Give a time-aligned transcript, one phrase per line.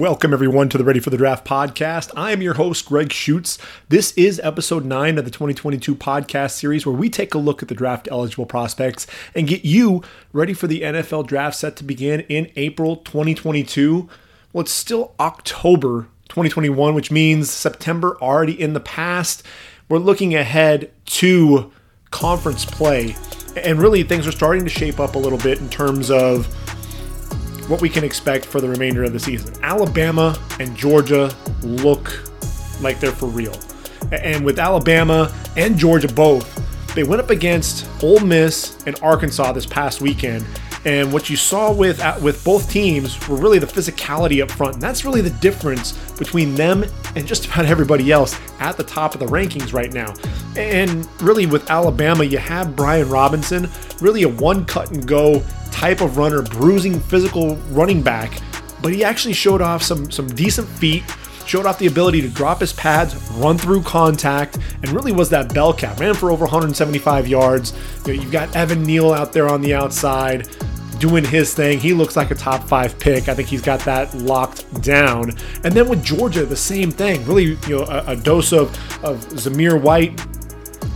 [0.00, 2.10] Welcome, everyone, to the Ready for the Draft podcast.
[2.16, 3.58] I am your host, Greg Schutz.
[3.90, 7.68] This is episode nine of the 2022 podcast series where we take a look at
[7.68, 10.02] the draft eligible prospects and get you
[10.32, 14.08] ready for the NFL draft set to begin in April 2022.
[14.54, 19.42] Well, it's still October 2021, which means September already in the past.
[19.90, 21.70] We're looking ahead to
[22.10, 23.16] conference play,
[23.54, 26.48] and really things are starting to shape up a little bit in terms of
[27.70, 29.54] what we can expect for the remainder of the season.
[29.62, 32.20] Alabama and Georgia look
[32.82, 33.54] like they're for real.
[34.10, 36.56] And with Alabama and Georgia both,
[36.96, 40.44] they went up against Ole Miss and Arkansas this past weekend.
[40.84, 44.74] And what you saw with uh, with both teams were really the physicality up front.
[44.74, 46.84] And that's really the difference between them
[47.14, 50.14] and just about everybody else at the top of the rankings right now.
[50.56, 53.68] And really with Alabama, you have Brian Robinson,
[54.00, 58.40] really a one cut and go type of runner, bruising physical running back,
[58.82, 61.02] but he actually showed off some some decent feet,
[61.46, 65.52] showed off the ability to drop his pads, run through contact, and really was that
[65.52, 66.00] bell cap.
[66.00, 67.72] Ran for over 175 yards.
[68.06, 70.48] You you've got Evan Neal out there on the outside
[71.00, 71.80] doing his thing.
[71.80, 73.28] He looks like a top five pick.
[73.28, 75.30] I think he's got that locked down.
[75.64, 77.24] And then with Georgia, the same thing.
[77.24, 78.68] Really, you know, a, a dose of
[79.02, 80.24] of Zamir White,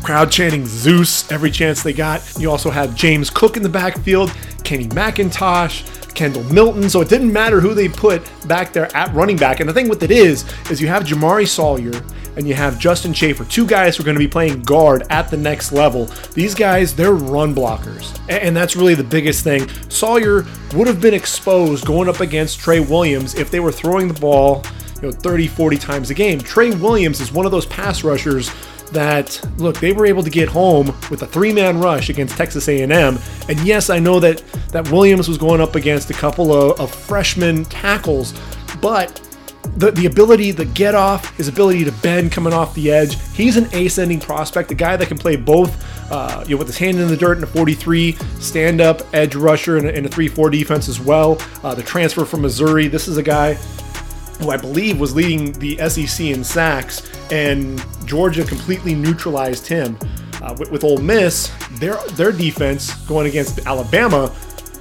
[0.05, 2.22] crowd chanting Zeus every chance they got.
[2.38, 6.88] You also had James Cook in the backfield, Kenny McIntosh, Kendall Milton.
[6.88, 9.60] So it didn't matter who they put back there at running back.
[9.60, 12.02] And the thing with it is, is you have Jamaree Salyer
[12.36, 15.30] and you have Justin Shaffer, two guys who are going to be playing guard at
[15.30, 16.06] the next level.
[16.34, 18.18] These guys, they're run blockers.
[18.28, 19.68] And that's really the biggest thing.
[19.88, 24.18] Sawyer would have been exposed going up against Trey Williams if they were throwing the
[24.18, 24.64] ball,
[24.96, 26.40] you know, 30, 40 times a game.
[26.40, 28.50] Trey Williams is one of those pass rushers
[28.92, 33.18] that look they were able to get home with a three-man rush against Texas A&M
[33.48, 36.94] and yes I know that that Williams was going up against a couple of, of
[36.94, 38.34] freshman tackles
[38.80, 39.20] but
[39.77, 43.56] the, the ability the get off his ability to bend coming off the edge he's
[43.56, 46.98] an ascending prospect a guy that can play both uh, you know with his hand
[46.98, 50.89] in the dirt in a 43 stand up edge rusher in a, a 3-4 defense
[50.89, 51.40] as well.
[51.62, 53.58] Uh, the transfer from Missouri this is a guy
[54.40, 59.98] who I believe was leading the SEC in sacks, and Georgia completely neutralized him.
[60.42, 64.34] Uh, with, with Ole Miss, their their defense going against Alabama,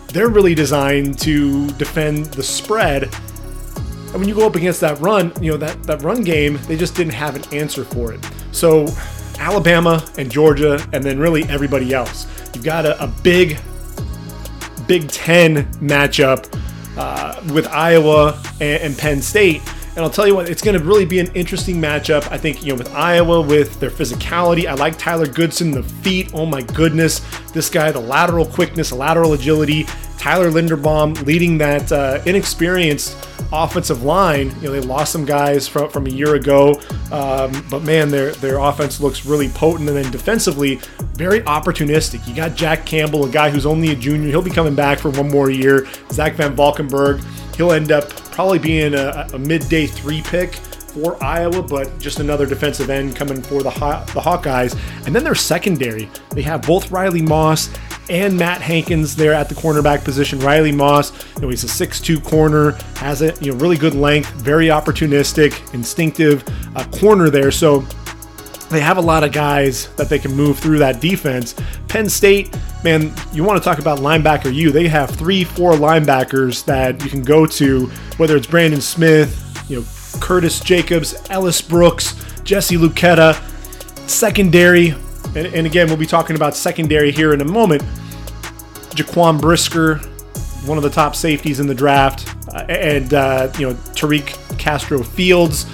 [0.07, 3.03] they're really designed to defend the spread.
[3.03, 6.75] And when you go up against that run, you know that that run game, they
[6.75, 8.19] just didn't have an answer for it.
[8.51, 8.87] So
[9.39, 12.27] Alabama and Georgia, and then really everybody else.
[12.53, 13.57] You've got a, a big
[14.87, 16.51] Big Ten matchup
[16.97, 19.61] uh, with Iowa and, and Penn State.
[19.95, 22.31] And I'll tell you what, it's going to really be an interesting matchup.
[22.31, 26.31] I think, you know, with Iowa, with their physicality, I like Tyler Goodson, the feet.
[26.33, 27.21] Oh my goodness.
[27.51, 29.85] This guy, the lateral quickness, lateral agility.
[30.17, 33.17] Tyler Linderbaum leading that uh, inexperienced
[33.51, 34.49] offensive line.
[34.61, 36.79] You know, they lost some guys from, from a year ago,
[37.11, 39.89] um, but man, their their offense looks really potent.
[39.89, 40.75] And then defensively,
[41.13, 42.27] very opportunistic.
[42.27, 44.29] You got Jack Campbell, a guy who's only a junior.
[44.29, 45.87] He'll be coming back for one more year.
[46.11, 47.21] Zach Van Valkenburg,
[47.55, 50.59] he'll end up probably being a, a midday three pick
[50.93, 54.77] for Iowa, but just another defensive end coming for the Haw- the Hawkeyes.
[55.05, 57.69] And then their secondary, they have both Riley Moss
[58.09, 60.39] and Matt Hankins there at the cornerback position.
[60.39, 64.29] Riley Moss, you know, he's a 6'2 corner, has a you know really good length,
[64.33, 66.43] very opportunistic, instinctive
[66.75, 67.51] uh, corner there.
[67.51, 67.85] So
[68.69, 71.55] they have a lot of guys that they can move through that defense.
[71.87, 74.71] Penn State, man, you want to talk about linebacker you.
[74.71, 77.87] They have three, four linebackers that you can go to,
[78.17, 79.39] whether it's Brandon Smith,
[79.69, 79.85] you know,
[80.19, 83.33] Curtis Jacobs, Ellis Brooks, Jesse Luketa,
[84.09, 84.89] secondary,
[85.35, 87.81] and, and again, we'll be talking about secondary here in a moment.
[88.91, 89.97] Jaquan Brisker,
[90.65, 95.03] one of the top safeties in the draft, uh, and uh, you know Tariq Castro
[95.03, 95.65] Fields,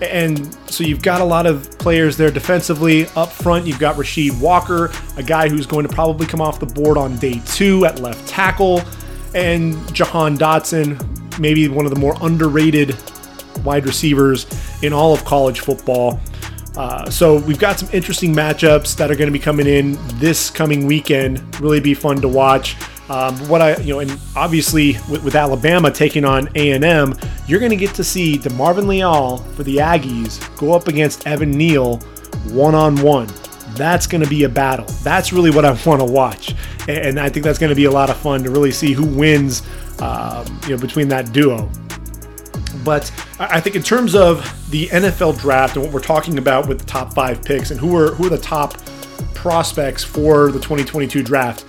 [0.00, 3.06] and so you've got a lot of players there defensively.
[3.14, 6.66] Up front, you've got Rasheed Walker, a guy who's going to probably come off the
[6.66, 8.80] board on day two at left tackle,
[9.34, 12.96] and Jahan Dotson, maybe one of the more underrated
[13.58, 14.46] wide receivers
[14.82, 16.20] in all of college football.
[16.76, 20.50] Uh, so we've got some interesting matchups that are going to be coming in this
[20.50, 21.60] coming weekend.
[21.60, 22.76] Really be fun to watch.
[23.10, 27.14] Um, what I, you know, and obviously with, with Alabama taking on A&M,
[27.46, 31.50] you're going to get to see DeMarvin Leal for the Aggies go up against Evan
[31.50, 31.98] Neal
[32.48, 33.28] one on one.
[33.74, 34.86] That's going to be a battle.
[35.02, 36.54] That's really what I want to watch,
[36.88, 39.04] and I think that's going to be a lot of fun to really see who
[39.04, 39.62] wins,
[40.00, 41.70] um, you know, between that duo.
[42.84, 44.38] But I think in terms of
[44.70, 47.96] the NFL draft and what we're talking about with the top five picks and who
[47.96, 48.78] are who are the top
[49.34, 51.64] prospects for the 2022 draft,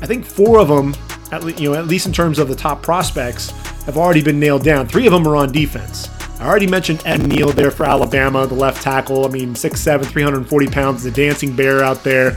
[0.00, 0.94] I think four of them,
[1.32, 3.50] at least you know, at least in terms of the top prospects,
[3.82, 4.86] have already been nailed down.
[4.86, 6.08] Three of them are on defense.
[6.40, 9.26] I already mentioned Ed Neal there for Alabama, the left tackle.
[9.26, 12.36] I mean, 6'7, 340 pounds, the dancing bear out there.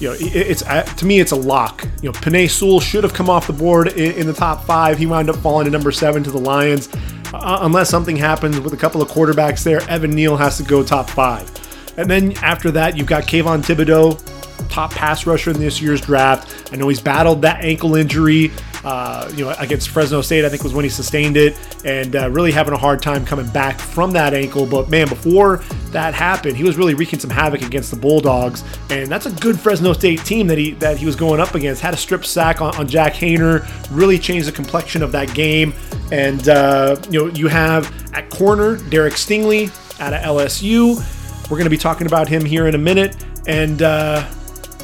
[0.00, 1.86] You know, it's to me, it's a lock.
[2.02, 4.98] You know, Penei Sewell should have come off the board in, the top five.
[4.98, 6.88] He wound up falling to number seven to the Lions.
[7.32, 10.82] Uh, unless something happens with a couple of quarterbacks there, Evan Neal has to go
[10.82, 11.50] top five.
[11.96, 16.72] And then after that, you've got Kayvon Thibodeaux, top pass rusher in this year's draft.
[16.72, 18.50] I know he's battled that ankle injury.
[18.84, 22.30] Uh, you know, against Fresno State, I think was when he sustained it, and uh,
[22.30, 24.66] really having a hard time coming back from that ankle.
[24.66, 25.58] But man, before
[25.92, 29.58] that happened, he was really wreaking some havoc against the Bulldogs, and that's a good
[29.58, 31.80] Fresno State team that he that he was going up against.
[31.80, 35.72] Had a strip sack on, on Jake Haener, really changed the complexion of that game.
[36.12, 39.70] And uh, you know, you have at corner Derek Stingley
[40.00, 40.96] out of LSU.
[41.44, 43.16] We're going to be talking about him here in a minute,
[43.46, 44.28] and uh,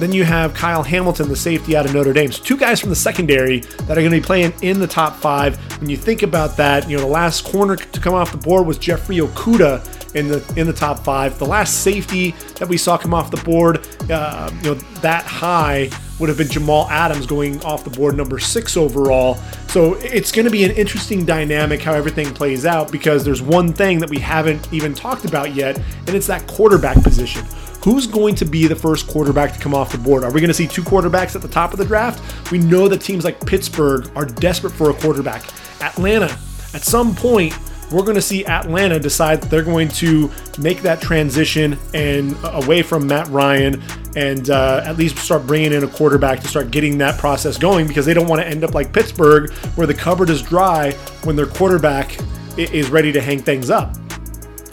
[0.01, 2.33] then you have Kyle Hamilton, the safety out of Notre Dame.
[2.33, 5.17] So two guys from the secondary that are going to be playing in the top
[5.17, 5.57] five.
[5.81, 8.67] When you think about that, you know the last corner to come off the board
[8.67, 11.39] was Jeffrey Okudah in the in the top five.
[11.39, 15.91] The last safety that we saw come off the board, uh, you know that high
[16.19, 19.37] would have been Jamal Adams going off the board number six overall.
[19.69, 23.73] So it's going to be an interesting dynamic how everything plays out because there's one
[23.73, 27.45] thing that we haven't even talked about yet, and it's that quarterback position.
[27.83, 30.23] Who's going to be the first quarterback to come off the board?
[30.23, 32.51] Are we going to see two quarterbacks at the top of the draft?
[32.51, 35.45] We know that teams like Pittsburgh are desperate for a quarterback.
[35.83, 36.27] Atlanta,
[36.75, 37.59] at some point,
[37.91, 42.83] we're going to see Atlanta decide they're going to make that transition and uh, away
[42.83, 43.83] from Matt Ryan
[44.15, 47.89] and uh, at least start bringing in a quarterback to start getting that process going
[47.89, 50.93] because they don't want to end up like Pittsburgh where the cupboard is dry
[51.25, 52.17] when their quarterback
[52.59, 53.97] is ready to hang things up.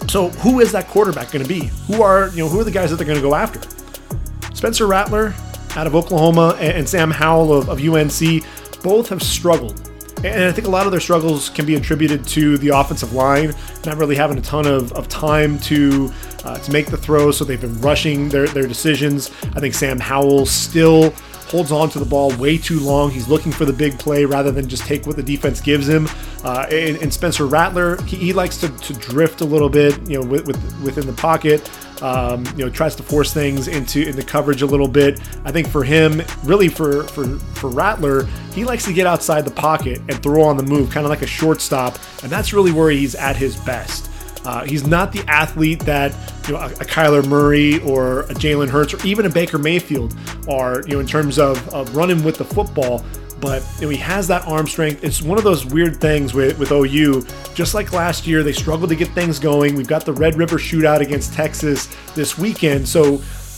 [0.09, 1.67] So who is that quarterback going to be?
[1.87, 3.61] Who are you know who are the guys that they're going to go after?
[4.55, 5.33] Spencer Rattler
[5.75, 8.43] out of Oklahoma and Sam Howell of, of UNC
[8.81, 9.79] both have struggled.
[10.23, 13.53] And I think a lot of their struggles can be attributed to the offensive line,
[13.85, 16.11] not really having a ton of, of time to
[16.43, 19.29] uh, to make the throws, so they've been rushing their, their decisions.
[19.55, 21.13] I think Sam Howell still
[21.47, 23.09] holds on to the ball way too long.
[23.09, 26.07] He's looking for the big play rather than just take what the defense gives him.
[26.43, 30.19] Uh, and, and, Spencer Rattler, he, he likes to, to, drift a little bit, you
[30.19, 31.69] know, with, with, within the pocket.
[32.01, 35.19] Um, you know, tries to force things into into coverage a little bit.
[35.45, 39.51] I think for him, really for for for Rattler, he likes to get outside the
[39.51, 42.91] pocket and throw on the move, kind of like a shortstop, and that's really where
[42.91, 44.11] he's at his best.
[44.47, 46.15] Uh, he's not the athlete that
[46.47, 50.15] you know a, a Kyler Murray or a Jalen Hurts or even a Baker Mayfield
[50.47, 53.03] are, you know, in terms of, of running with the football.
[53.41, 55.03] But you know, he has that arm strength.
[55.03, 57.25] It's one of those weird things with, with OU.
[57.55, 59.75] Just like last year, they struggled to get things going.
[59.75, 63.17] We've got the Red River Shootout against Texas this weekend, so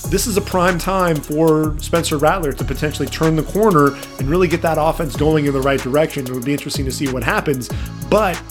[0.09, 4.47] this is a prime time for Spencer Rattler to potentially turn the corner and really
[4.47, 6.25] get that offense going in the right direction.
[6.25, 7.69] It would be interesting to see what happens.
[8.09, 8.41] But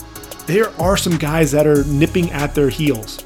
[0.49, 3.23] there are some guys that are nipping at their heels.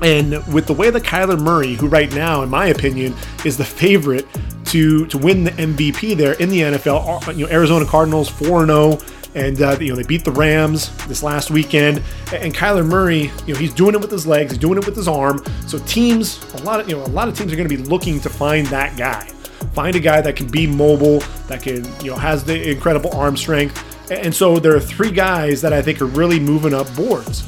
[0.00, 3.64] And with the way that Kyler Murray, who right now, in my opinion, is the
[3.64, 4.26] favorite
[4.66, 8.66] to to win the MVP there in the NFL, uh, you know, Arizona Cardinals 4
[8.66, 8.98] 0
[9.34, 12.02] and uh, you know they beat the Rams this last weekend.
[12.32, 14.96] And Kyler Murray, you know, he's doing it with his legs, he's doing it with
[14.96, 15.42] his arm.
[15.66, 17.82] So teams, a lot of you know, a lot of teams are going to be
[17.82, 19.26] looking to find that guy,
[19.72, 23.36] find a guy that can be mobile, that can you know has the incredible arm
[23.36, 23.84] strength.
[24.10, 27.42] And so there are three guys that I think are really moving up boards.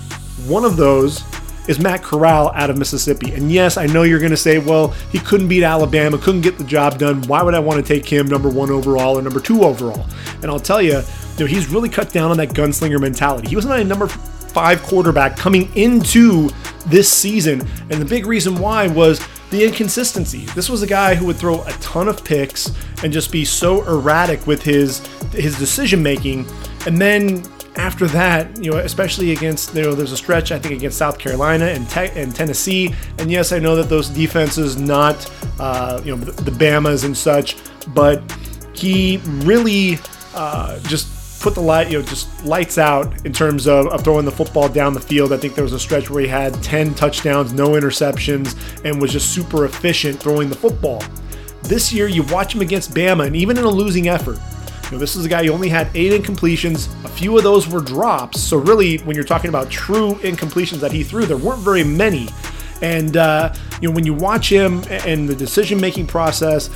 [0.47, 1.23] One of those
[1.69, 3.33] is Matt Corral out of Mississippi.
[3.33, 6.59] And yes, I know you're going to say, well, he couldn't beat Alabama, couldn't get
[6.59, 7.23] the job done.
[7.23, 10.07] Why would I want to take him number one overall or number two overall?
[10.43, 13.49] And I'll tell you, you know, he's really cut down on that gunslinger mentality.
[13.49, 16.50] He was not a number five quarterback coming into
[16.87, 17.61] this season.
[17.90, 20.45] And the big reason why was the inconsistency.
[20.54, 23.83] This was a guy who would throw a ton of picks and just be so
[23.87, 26.47] erratic with his his decision making.
[26.87, 27.42] And then
[27.76, 31.19] after that, you know, especially against you know, there's a stretch I think against South
[31.19, 32.95] Carolina and, te- and Tennessee.
[33.19, 37.16] And yes, I know that those defenses not uh, you know the, the Bama's and
[37.16, 37.57] such,
[37.88, 38.23] but
[38.73, 39.99] he really
[40.35, 44.26] uh, just put the light, you know, just lights out in terms of, of throwing
[44.26, 45.32] the football down the field.
[45.32, 49.12] I think there was a stretch where he had 10 touchdowns, no interceptions, and was
[49.12, 51.02] just super efficient throwing the football.
[51.62, 54.38] This year, you watch him against Bama, and even in a losing effort,
[54.85, 56.92] you know, this is a guy who only had eight incompletions.
[57.04, 58.40] A few of those were drops.
[58.40, 62.28] So really, when you're talking about true incompletions that he threw, there weren't very many.
[62.82, 66.70] And uh, you know, when you watch him and the decision-making process,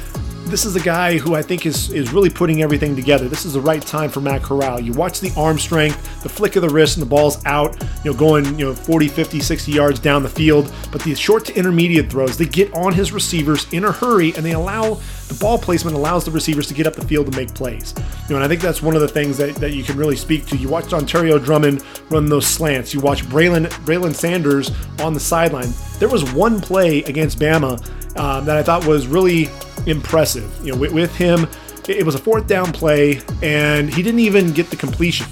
[0.46, 3.28] this is a guy who I think is is really putting everything together.
[3.28, 4.80] This is the right time for Matt Corral.
[4.80, 8.12] You watch the arm strength, the flick of the wrist, and the ball's out, you
[8.12, 10.72] know, going, you know, 40, 50, 60 yards down the field.
[10.92, 14.44] But the short to intermediate throws, they get on his receivers in a hurry and
[14.44, 17.54] they allow the ball placement allows the receivers to get up the field and make
[17.54, 17.94] plays.
[17.96, 20.16] You know, and I think that's one of the things that, that you can really
[20.16, 20.56] speak to.
[20.56, 22.92] You watch Dontario Drummond run those slants.
[22.92, 24.70] You watch Braylon Braylon Sanders
[25.00, 25.72] on the sideline.
[25.98, 27.80] There was one play against Bama
[28.18, 29.48] um, that I thought was really
[29.86, 30.50] impressive.
[30.64, 31.46] You know, with, with him,
[31.88, 35.26] it was a fourth down play, and he didn't even get the completion.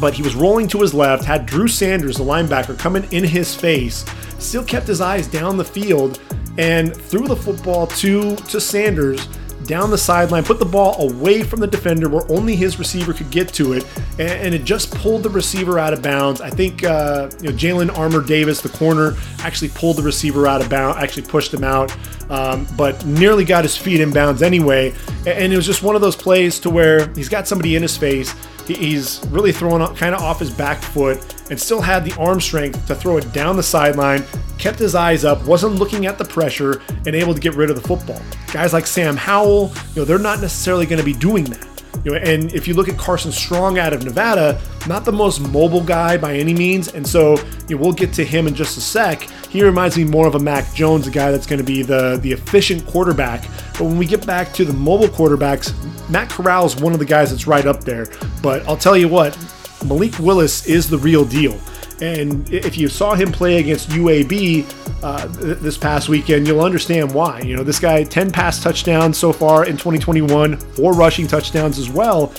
[0.00, 3.54] But he was rolling to his left, had Drew Sanders, the linebacker, coming in his
[3.54, 4.04] face,
[4.38, 6.20] still kept his eyes down the field,
[6.58, 9.26] and threw the football to, to Sanders
[9.66, 13.30] down the sideline, put the ball away from the defender where only his receiver could
[13.30, 13.86] get to it,
[14.18, 16.40] and, it just pulled the receiver out of bounds.
[16.40, 20.62] I think uh, you know Jalen Armour Davis, the corner, actually pulled the receiver out
[20.62, 21.94] of bounds, actually pushed him out,
[22.30, 24.94] um, but nearly got his feet in bounds anyway.
[25.26, 27.96] And it was just one of those plays to where he's got somebody in his
[27.96, 28.34] face.
[28.68, 32.86] He's really throwing kind of off his back foot and still had the arm strength
[32.86, 34.24] to throw it down the sideline,
[34.58, 37.76] kept his eyes up, wasn't looking at the pressure, and able to get rid of
[37.80, 38.20] the football.
[38.52, 41.76] Guys like Sam Howell, you know, they're not necessarily going to be doing that.
[42.04, 45.40] You know, and if you look at Carson Strong out of Nevada, not the most
[45.40, 47.36] mobile guy by any means, and so
[47.68, 49.22] you know, we'll get to him in just a sec.
[49.50, 52.18] He reminds me more of a Mac Jones, a guy that's going to be the
[52.22, 53.42] the efficient quarterback.
[53.72, 55.72] But when we get back to the mobile quarterbacks,
[56.08, 58.06] Matt Corral is one of the guys that's right up there.
[58.42, 59.36] But I'll tell you what,
[59.84, 61.58] Malik Willis is the real deal.
[62.00, 64.66] And if you saw him play against UAB
[65.02, 67.40] uh, this past weekend, you'll understand why.
[67.40, 71.88] You know, this guy, 10 pass touchdowns so far in 2021, four rushing touchdowns as
[71.88, 72.34] well.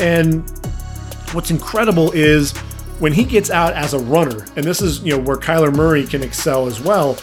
[0.00, 0.48] And
[1.32, 2.56] what's incredible is
[3.00, 6.06] when he gets out as a runner, and this is, you know, where Kyler Murray
[6.06, 7.18] can excel as well.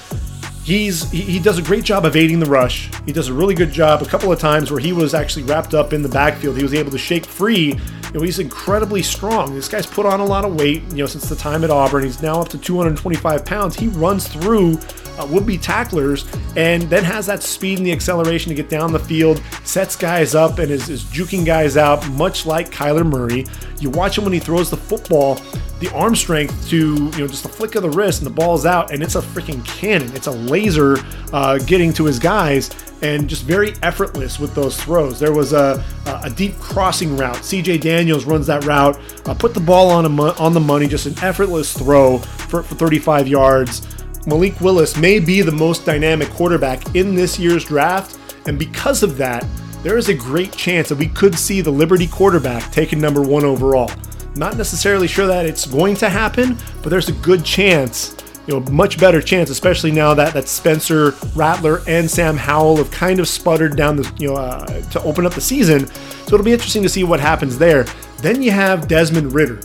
[0.69, 2.91] He's he does a great job evading the rush.
[3.03, 5.73] He does a really good job a couple of times where he was actually wrapped
[5.73, 6.57] up in the backfield.
[6.57, 7.79] He was able to shake free
[8.13, 9.53] you know, he's incredibly strong.
[9.53, 12.03] This guy's put on a lot of weight, you know, since the time at Auburn.
[12.03, 13.75] He's now up to 225 pounds.
[13.75, 14.79] He runs through
[15.19, 18.99] uh, would-be tacklers and then has that speed and the acceleration to get down the
[18.99, 23.45] field, sets guys up and is, is juking guys out, much like Kyler Murray.
[23.79, 25.39] You watch him when he throws the football,
[25.79, 28.65] the arm strength to, you know, just a flick of the wrist and the ball's
[28.65, 30.13] out and it's a freaking cannon.
[30.15, 30.97] It's a laser
[31.31, 32.69] uh, getting to his guys
[33.01, 35.19] and just very effortless with those throws.
[35.19, 37.37] There was a, a deep crossing route.
[37.37, 41.05] CJ Daniels runs that route, uh, put the ball on, a, on the money, just
[41.05, 43.87] an effortless throw for, for 35 yards.
[44.29, 49.17] Malik Willis may be the most dynamic quarterback in this year's draft, and because of
[49.17, 49.43] that,
[49.81, 53.43] there is a great chance that we could see the Liberty quarterback taken number one
[53.43, 53.91] overall.
[54.35, 58.71] Not necessarily sure that it's going to happen, but there's a good chance you know,
[58.71, 63.27] much better chance, especially now that that Spencer Rattler and Sam Howell have kind of
[63.27, 65.85] sputtered down the, you know, uh, to open up the season.
[65.85, 67.83] So it'll be interesting to see what happens there.
[68.21, 69.59] Then you have Desmond Ridder,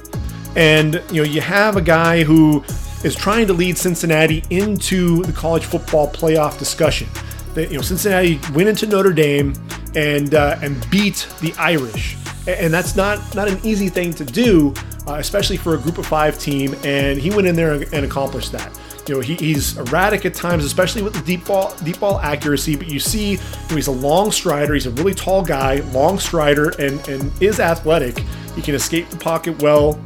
[0.54, 2.62] and you know, you have a guy who
[3.04, 7.08] is trying to lead Cincinnati into the college football playoff discussion.
[7.54, 9.54] You know, Cincinnati went into Notre Dame
[9.94, 12.16] and uh, and beat the Irish,
[12.48, 14.74] and that's not not an easy thing to do
[15.06, 18.52] uh, especially for a group of five team, and he went in there and accomplished
[18.52, 18.78] that.
[19.06, 22.74] You know, he, he's erratic at times, especially with the deep ball deep ball accuracy.
[22.74, 24.72] But you see, you know, he's a long strider.
[24.72, 28.18] He's a really tall guy, long strider, and and is athletic.
[28.56, 30.00] He can escape the pocket well,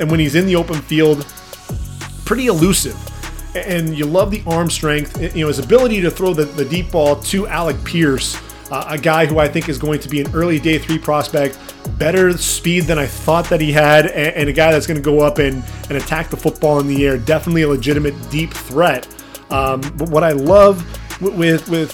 [0.00, 1.24] and when he's in the open field,
[2.32, 2.96] pretty elusive.
[3.54, 5.20] And you love the arm strength.
[5.20, 8.96] You know, his ability to throw the, the deep ball to Alec Pierce, uh, a
[8.96, 11.58] guy who I think is going to be an early day three prospect
[11.98, 15.02] better speed than I thought that he had, and, and a guy that's going to
[15.02, 17.18] go up and, and attack the football in the air.
[17.18, 19.06] Definitely a legitimate deep threat.
[19.50, 20.82] Um, but what I love
[21.20, 21.92] with with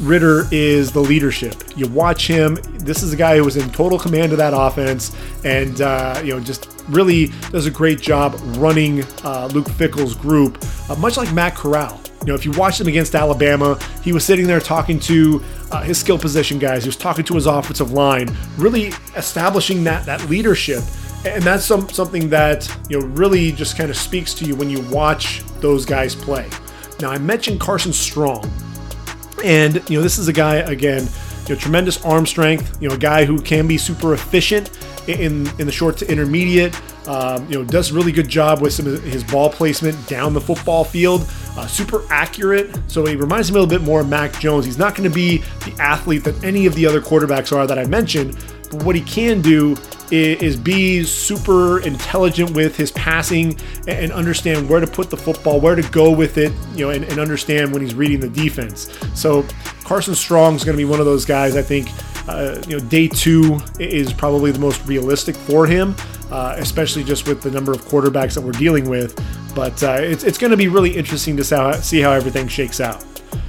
[0.00, 1.54] Ridder is the leadership.
[1.74, 2.56] You watch him.
[2.78, 6.34] This is a guy who was in total command of that offense, and uh, you
[6.34, 11.32] know just really does a great job running uh, Luke Fickell's group, uh, much like
[11.32, 12.00] Matt Corral.
[12.20, 15.82] You know, if you watched him against Alabama, he was sitting there talking to uh,
[15.82, 16.82] his skill position guys.
[16.82, 20.82] He was talking to his offensive line, really establishing that that leadership.
[21.24, 24.68] And that's some something that you know really just kind of speaks to you when
[24.68, 26.48] you watch those guys play.
[27.00, 28.50] Now I mentioned Carson Strong,
[29.46, 31.08] and you know this is a guy again,
[31.46, 32.76] you know, tremendous arm strength.
[32.82, 34.70] You know, a guy who can be super efficient
[35.06, 36.78] in in the short to intermediate.
[37.08, 40.34] Um, you know, does a really good job with some of his ball placement down
[40.34, 41.24] the football field.
[41.56, 42.76] Uh, super accurate.
[42.88, 44.66] So he reminds me a little bit more of Mac Jones.
[44.66, 47.78] He's not going to be the athlete that any of the other quarterbacks are that
[47.78, 48.36] I mentioned,
[48.72, 49.76] but what he can do
[50.12, 55.74] is, be super intelligent with his passing and understand where to put the football, where
[55.74, 58.90] to go with it, you know, and, and understand when he's reading the defense.
[59.14, 59.44] So
[59.84, 61.56] Carson Strong is going to be one of those guys.
[61.56, 61.88] I think
[62.28, 65.94] uh, you know day two is probably the most realistic for him,
[66.30, 69.14] uh, especially just with the number of quarterbacks that we're dealing with.
[69.54, 72.48] But uh, it's it's going to be really interesting to see how, see how everything
[72.48, 73.04] shakes out.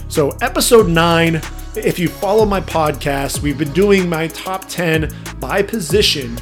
[0.09, 1.41] So episode nine.
[1.77, 6.39] If you follow my podcast, we've been doing my top 10 by position.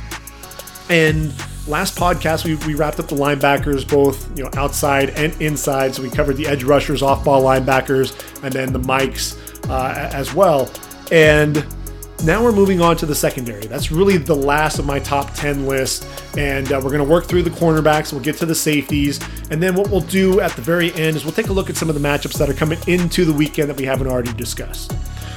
[0.89, 1.33] And
[1.67, 5.93] last podcast we, we wrapped up the linebackers both you know outside and inside.
[5.93, 9.37] So we covered the edge rushers off ball linebackers and then the mics
[9.69, 10.71] uh, as well.
[11.11, 11.65] And
[12.23, 13.67] now we're moving on to the secondary.
[13.67, 16.07] That's really the last of my top 10 list.
[16.37, 18.13] And uh, we're going to work through the cornerbacks.
[18.13, 19.19] We'll get to the safeties.
[19.51, 21.75] And then what we'll do at the very end is we'll take a look at
[21.75, 24.93] some of the matchups that are coming into the weekend that we haven't already discussed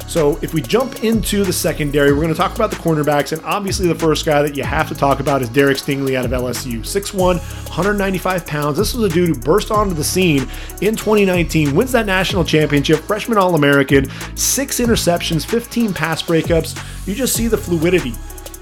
[0.09, 3.45] so if we jump into the secondary, we're going to talk about the cornerbacks, and
[3.45, 6.31] obviously the first guy that you have to talk about is Derek Stingley out of
[6.31, 6.81] LSU.
[6.81, 8.79] 6'1, 195 pounds.
[8.79, 10.49] This was a dude who burst onto the scene
[10.81, 16.83] in 2019, wins that national championship, freshman All American, six interceptions, 15 pass breakups.
[17.07, 18.15] You just see the fluidity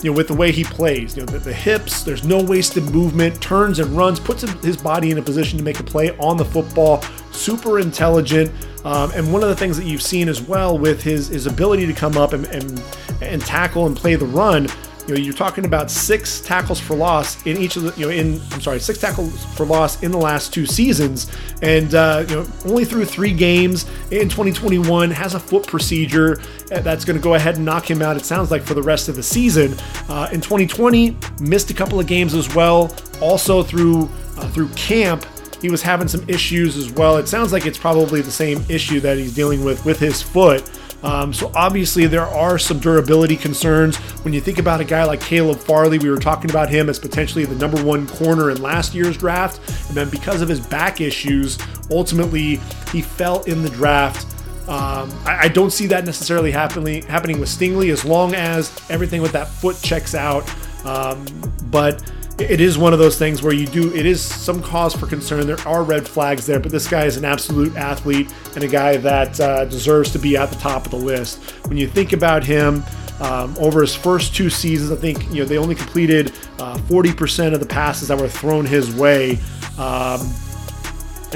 [0.03, 1.17] you know, with the way he plays.
[1.17, 5.11] You know, the, the, hips, there's no wasted movement, turns and runs, puts his body
[5.11, 7.03] in a position to make a play on the football.
[7.37, 8.51] Super intelligent.
[8.85, 11.87] Um, and one of the things that you've seen as well with his, his ability
[11.87, 12.83] to come up and, and,
[13.21, 14.69] and tackle and play the run,
[15.07, 18.13] you know, you're talking about six tackles for loss in each of the, you know,
[18.13, 21.31] in I'm sorry, six tackles for loss in the last two seasons,
[21.63, 27.05] and uh, you know, only through three games in 2021 has a foot procedure that's
[27.05, 28.17] going to go ahead and knock him out.
[28.17, 29.77] It sounds like for the rest of the season.
[30.09, 32.93] Uh, in 2020, missed a couple of games as well.
[33.21, 35.25] Also through uh, through camp,
[35.61, 37.17] he was having some issues as well.
[37.17, 40.69] It sounds like it's probably the same issue that he's dealing with with his foot.
[41.03, 45.21] Um, so obviously there are some durability concerns when you think about a guy like
[45.21, 45.99] Caleb Farley.
[45.99, 49.59] We were talking about him as potentially the number one corner in last year's draft,
[49.89, 51.59] and then because of his back issues,
[51.91, 52.57] ultimately
[52.93, 54.27] he fell in the draft.
[54.69, 59.23] Um, I, I, don't see that necessarily happening happening with Stingley as long as everything
[59.23, 60.45] with that foot checks out.
[60.85, 61.25] Um,
[61.71, 62.03] but
[62.39, 65.47] it is one of those things where you do it is some cause for concern.
[65.47, 68.97] There are red flags there but this guy is an absolute athlete and a guy
[68.99, 71.39] that uh, deserves to be at the top of the list.
[71.69, 72.85] When you think about him
[73.21, 77.55] um, over his first two seasons i think you know they only completed uh, 40%
[77.55, 79.39] of the passes that were thrown his way.
[79.79, 80.21] Um,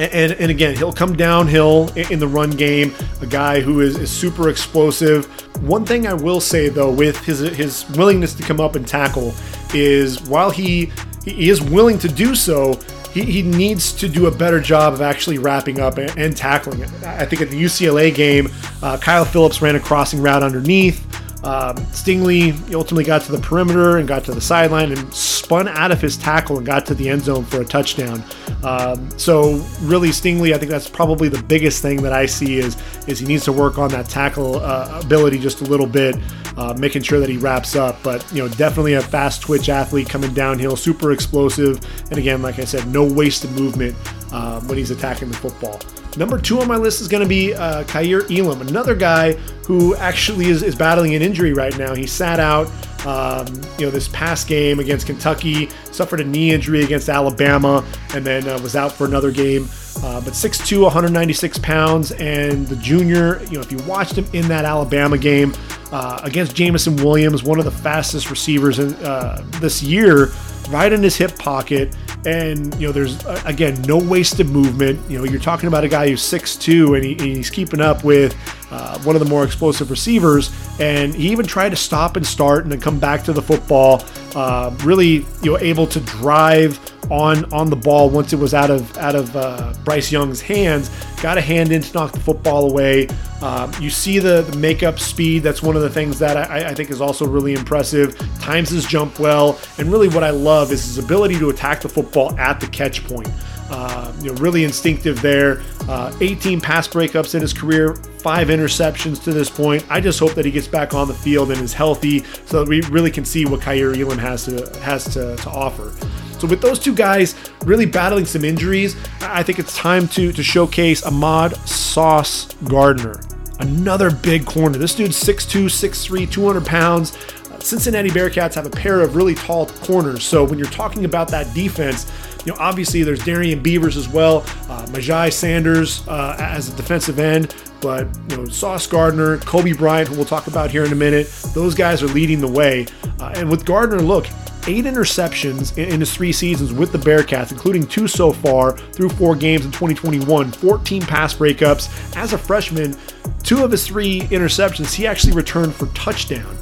[0.01, 2.93] and, and, again, he'll come downhill in the run game.
[3.21, 5.27] A guy who is, is super explosive.
[5.63, 9.35] One thing I will say though, with his his willingness to come up and tackle,
[9.75, 10.91] is while he
[11.25, 12.79] he is willing to do so,
[13.13, 16.81] he, he needs to do a better job of actually wrapping up and, and tackling
[16.81, 16.91] it.
[17.05, 18.49] I think at the UCLA game,
[18.83, 21.07] uh, Kyle Phillips ran a crossing route underneath.
[21.43, 25.91] Um, Stingley ultimately got to the perimeter and got to the sideline and spun out
[25.91, 28.23] of his tackle and got to the end zone for a touchdown.
[28.63, 32.77] Um, so really, Stingley, I think that's probably the biggest thing that I see is
[33.07, 36.17] is he needs to work on that tackle uh, ability just a little bit,
[36.59, 38.03] uh, making sure that he wraps up.
[38.03, 42.59] But you know, definitely a fast twitch athlete coming downhill, super explosive, and again, like
[42.59, 43.97] I said, no wasted movement
[44.33, 45.81] um, when he's attacking the football.
[46.17, 49.35] Number two on my list is going to be uh, Kaiir Elam, another guy
[49.67, 51.95] who actually is, is battling an injury right now.
[51.95, 52.67] He sat out,
[53.07, 53.47] um,
[53.79, 58.49] you know, this past game against Kentucky, suffered a knee injury against Alabama, and then
[58.49, 59.69] uh, was out for another game.
[60.03, 64.49] Uh, but 6'2", 196 pounds, and the junior, you know, if you watched him in
[64.49, 65.55] that Alabama game
[65.93, 70.31] uh, against Jameson Williams, one of the fastest receivers in, uh, this year,
[70.71, 71.95] right in his hip pocket,
[72.27, 75.01] and you know there's again no wasted movement.
[75.11, 78.05] You know you're talking about a guy who's 6'2 and, he, and he's keeping up
[78.05, 78.37] with
[78.71, 80.53] uh, one of the more explosive receivers.
[80.79, 84.05] And he even tried to stop and start and then come back to the football
[84.35, 86.79] uh, really you know able to drive
[87.11, 90.91] on on the ball once it was out of out of uh, Bryce Young's hands.
[91.21, 93.09] Got a hand in to knock the football away.
[93.43, 95.43] Um, you see the, the makeup speed.
[95.43, 98.17] That's one of the things that I, I, think is also really impressive.
[98.39, 101.89] Times his jump well, and really what I love is his ability to attack the
[101.89, 103.29] football at the catch point.
[103.71, 105.63] Uh, you know, really instinctive there.
[105.89, 109.85] Uh, 18 pass breakups in his career, five interceptions to this point.
[109.89, 112.69] I just hope that he gets back on the field and is healthy, so that
[112.69, 115.93] we really can see what Kaiir Elam has to has to, to offer.
[116.41, 120.43] So with those two guys really battling some injuries, I think it's time to to
[120.43, 123.21] showcase Ahmad Sauce Gardner,
[123.61, 124.79] another big corner.
[124.79, 127.17] This dude's 6'2", 6'3", 200 pounds.
[127.63, 130.25] Cincinnati Bearcats have a pair of really tall corners.
[130.25, 132.11] So when you're talking about that defense,
[132.45, 137.19] you know, obviously there's Darrian Beavers as well, uh, Myjai Sanders uh, as a defensive
[137.19, 140.97] end, but you know, Sauce Gardner, Coby Bryant, who we'll talk about here in a
[140.97, 142.87] minute, those guys are leading the way.
[143.19, 144.27] Uh, and with Gardner, look,
[144.67, 149.09] eight interceptions in, in his three seasons with the Bearcats, including two so far through
[149.11, 152.17] four games in 2021, 14 pass breakups.
[152.17, 152.97] As a freshman,
[153.43, 156.57] two of his three interceptions he actually returned for touchdown.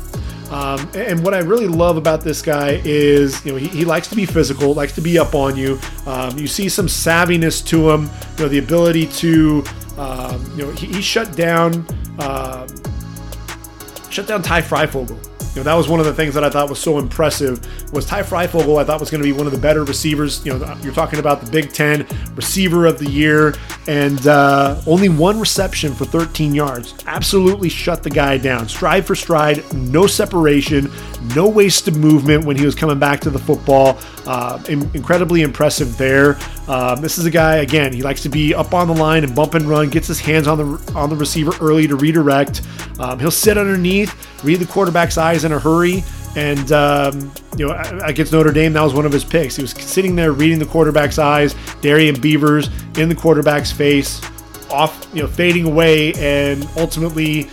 [0.50, 4.08] Um, and what I really love about this guy is, you know, he, he likes
[4.08, 5.78] to be physical, likes to be up on you.
[6.06, 8.04] Um, you see some savviness to him,
[8.38, 9.64] you know, the ability to,
[9.98, 11.87] um, you know, he, he shut down,
[12.18, 12.66] uh,
[14.11, 14.62] shut down Ty
[15.54, 18.06] Fryfogle know, that was one of the things that I thought was so impressive was
[18.06, 18.78] Ty Fryfogle.
[18.80, 20.44] I thought was going to be one of the better receivers.
[20.44, 23.54] You know, you're talking about the Big Ten receiver of the year,
[23.87, 26.94] and uh, only one reception for 13 yards.
[27.06, 30.90] Absolutely shut the guy down, stride for stride, no separation,
[31.34, 33.98] no wasted movement when he was coming back to the football.
[34.28, 36.38] Uh, incredibly impressive there.
[36.68, 37.94] Um, this is a guy again.
[37.94, 39.88] He likes to be up on the line and bump and run.
[39.88, 42.60] Gets his hands on the on the receiver early to redirect.
[42.98, 46.04] Um, he'll sit underneath, read the quarterback's eyes in a hurry,
[46.36, 49.56] and um, you know against Notre Dame, that was one of his picks.
[49.56, 54.20] He was sitting there reading the quarterback's eyes, Darrian Beavers in the quarterback's face,
[54.70, 57.48] off you know fading away, and ultimately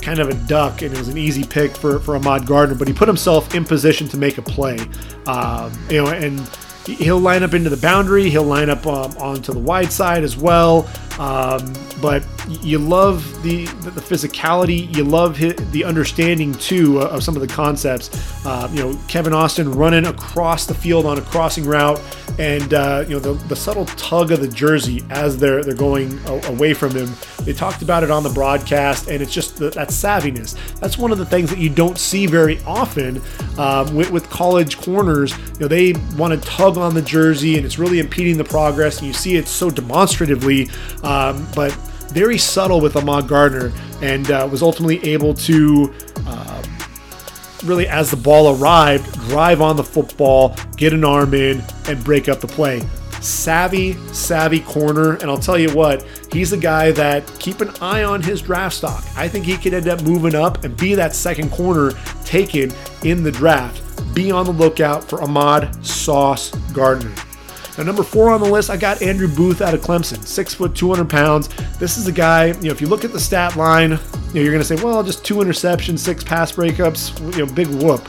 [0.00, 2.88] kind of a duck, and it was an easy pick for, for Ahmad Gardner, but
[2.88, 4.78] he put himself in position to make a play.
[5.26, 6.40] Um, you know, and
[6.86, 10.36] he'll line up into the boundary, he'll line up um, onto the wide side as
[10.36, 10.88] well.
[11.20, 17.36] Um, but you love the the physicality, you love his, the understanding too of some
[17.36, 18.08] of the concepts.
[18.46, 22.00] Uh, you know, Kevin Austin running across the field on a crossing route,
[22.38, 26.18] and uh, you know the, the subtle tug of the jersey as they're they're going
[26.46, 27.10] away from him.
[27.44, 30.56] They talked about it on the broadcast, and it's just the, that savviness.
[30.80, 33.20] That's one of the things that you don't see very often
[33.58, 35.36] um, with, with college corners.
[35.54, 38.98] You know, they want to tug on the jersey, and it's really impeding the progress.
[38.98, 40.68] And you see it so demonstratively.
[41.02, 41.09] Um,
[41.54, 41.72] but
[42.12, 45.92] very subtle with Ahmad Gardner and uh, was ultimately able to
[46.26, 46.62] uh,
[47.64, 52.28] really, as the ball arrived, drive on the football, get an arm in, and break
[52.28, 52.82] up the play.
[53.20, 58.02] Savvy, savvy corner, and I'll tell you what, he's a guy that keep an eye
[58.02, 59.04] on his draft stock.
[59.14, 61.92] I think he could end up moving up and be that second corner
[62.24, 62.72] taken
[63.04, 63.82] in the draft.
[64.14, 67.12] Be on the lookout for Ahmad Sauce Gardner.
[67.78, 70.74] Now, number four on the list, I got Andrew Booth out of Clemson, six foot,
[70.74, 71.48] 200 pounds.
[71.78, 74.40] This is a guy, you know, if you look at the stat line, you know,
[74.40, 78.06] you're going to say, well, just two interceptions, six pass breakups, you know, big whoop.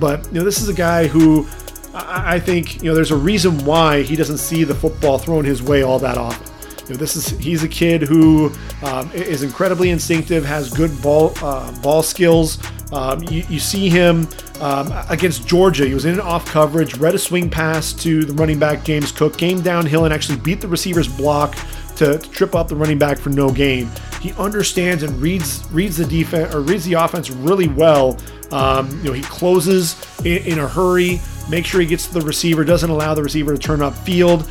[0.00, 1.46] But, you know, this is a guy who
[1.94, 5.44] I, I think, you know, there's a reason why he doesn't see the football thrown
[5.44, 6.52] his way all that often.
[6.86, 11.32] You know, this is he's a kid who um, is incredibly instinctive, has good ball
[11.40, 12.58] uh, ball skills.
[12.92, 14.28] Um, you, you, see him
[14.60, 15.86] um, against Georgia.
[15.86, 19.38] He was in off coverage, read a swing pass to the running back James Cook,
[19.38, 21.56] came downhill and actually beat the receiver's block
[21.96, 23.88] to, to trip up the running back for no gain.
[24.20, 28.18] He understands and reads reads the defense or reads the offense really well.
[28.50, 32.20] Um, you know, he closes in, in a hurry, makes sure he gets to the
[32.20, 34.48] receiver, doesn't allow the receiver to turn up field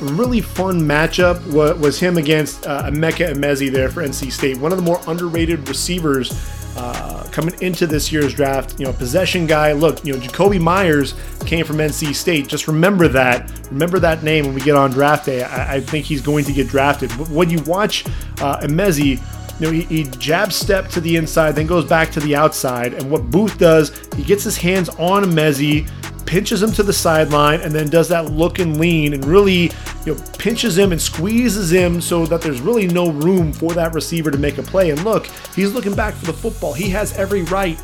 [0.00, 1.40] really fun matchup
[1.78, 5.68] was him against uh, Emeka Emezie there for NC State, one of the more underrated
[5.68, 6.32] receivers
[6.76, 8.78] uh, coming into this year's draft.
[8.78, 9.72] You know, possession guy.
[9.72, 11.14] Look, you know, Jakobi Meyers
[11.46, 12.48] came from NC State.
[12.48, 13.50] Just remember that.
[13.70, 15.42] Remember that name when we get on draft day.
[15.42, 17.10] I, I think he's going to get drafted.
[17.18, 18.06] But When you watch
[18.40, 19.20] uh, Emezie,
[19.60, 22.94] you know, he, he jab step to the inside, then goes back to the outside.
[22.94, 25.88] And what Booth does, he gets his hands on Emezie,
[26.26, 29.70] pinches him to the sideline, and then does that look and lean and really
[30.04, 33.94] you know, pinches him and squeezes him so that there's really no room for that
[33.94, 34.90] receiver to make a play.
[34.90, 36.72] And look, he's looking back for the football.
[36.72, 37.78] He has every right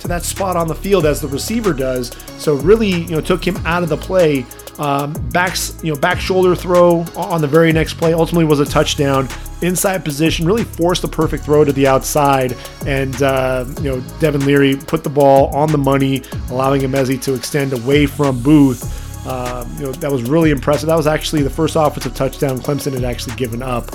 [0.00, 2.12] to that spot on the field as the receiver does.
[2.38, 4.44] So really, you know, took him out of the play.
[4.78, 8.66] Um, backs, you know, back shoulder throw on the very next play ultimately was a
[8.66, 9.28] touchdown.
[9.64, 12.54] Inside position, really forced the perfect throw to the outside,
[12.86, 17.34] and uh, you know, Devin Leary put the ball on the money, allowing Emezie to
[17.34, 19.26] extend away from Booth.
[19.26, 20.86] Um, you know, that was really impressive.
[20.86, 23.90] That was actually the first offensive touchdown Clemson had actually given up.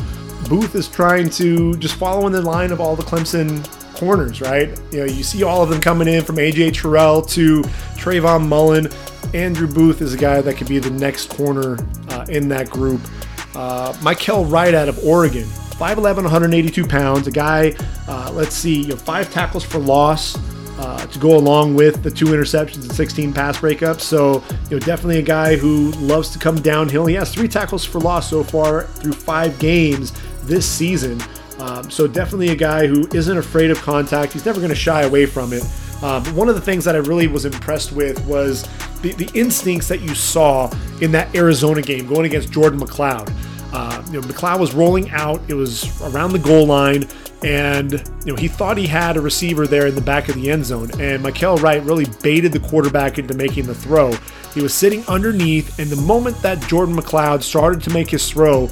[0.50, 4.70] Booth is trying to just follow in the line of all the Clemson corners, right?
[4.92, 7.62] You know, you see all of them coming in from AJ Terrell to
[7.96, 8.88] Trayvon Mullen.
[9.36, 11.78] Andrew Booth is a guy that could be the next corner
[12.10, 13.02] uh, in that group.
[13.56, 17.28] Uh, Mykael Wright out of Oregon, 5'11, 182 pounds.
[17.28, 17.76] A guy,
[18.08, 20.38] uh, let's see, you know, five tackles for loss
[20.80, 24.02] uh, to go along with the two interceptions and 16 pass breakups.
[24.02, 27.06] So, you know, definitely a guy who loves to come downhill.
[27.06, 31.22] He has three tackles for loss so far through five games this season.
[31.60, 34.32] Um, so, definitely a guy who isn't afraid of contact.
[34.32, 35.64] He's never going to shy away from it.
[36.02, 38.64] Um, one of the things that I really was impressed with was
[39.02, 43.34] the, the instincts that you saw in that Arizona game going against Jordan McCloud.
[43.72, 45.42] Uh, you know, McCloud was rolling out.
[45.48, 47.08] It was around the goal line
[47.44, 47.94] and
[48.26, 50.66] you know he thought he had a receiver there in the back of the end
[50.66, 54.12] zone, and Mykael Wright really baited the quarterback into making the throw.
[54.54, 58.70] He was sitting underneath, and the moment that Jordan McCloud started to make his throw,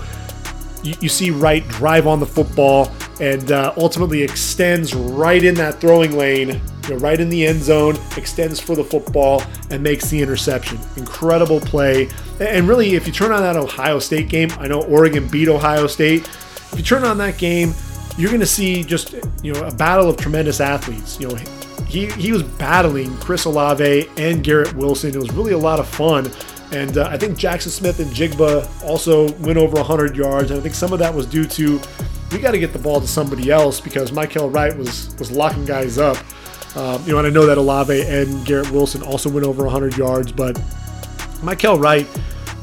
[0.84, 5.82] you, you see Wright drive on the football and uh, ultimately extends right in that
[5.82, 10.10] throwing lane, you know, right in the end zone, extends for the football and makes
[10.10, 10.78] the interception.
[10.96, 12.10] Incredible play.
[12.40, 15.88] And really, if you turn on that Ohio State game, I know Oregon beat Ohio
[15.88, 16.28] State.
[16.72, 17.74] If you turn on that game,
[18.18, 21.20] you're going to see just you know a battle of tremendous athletes.
[21.20, 21.36] You know,
[21.88, 25.12] he he was battling Chris Olave and Garrett Wilson.
[25.12, 26.32] It was really a lot of fun.
[26.72, 30.52] And uh, I think Jaxon Smith-Njigba also went over 100 yards.
[30.52, 31.80] And I think some of that was due to
[32.32, 35.66] we got to get the ball to somebody else because Mykael Wright was was locking
[35.66, 36.18] guys up.
[36.76, 39.98] Um, you know, and I know that Olave and Garrett Wilson also went over 100
[39.98, 40.56] yards, but
[41.42, 42.08] Mykael Wright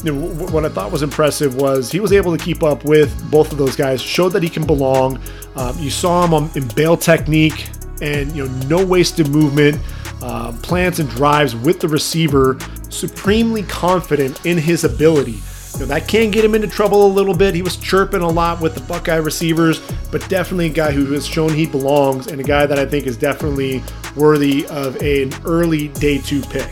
[0.05, 3.31] you know, what I thought was impressive was he was able to keep up with
[3.31, 5.19] both of those guys, showed that he can belong.
[5.57, 7.71] Um, you saw him in bail technique
[8.03, 9.81] and you know no wasted movement,
[10.23, 12.59] uh, plans and drives with the receiver,
[12.95, 15.41] supremely confident in his ability.
[15.75, 17.55] You know, that can get him into trouble a little bit.
[17.55, 19.81] He was chirping a lot with the Buckeye receivers,
[20.13, 23.07] but definitely a guy who has shown he belongs and a guy that I think
[23.07, 23.83] is definitely
[24.15, 26.71] worthy of an early day two pick.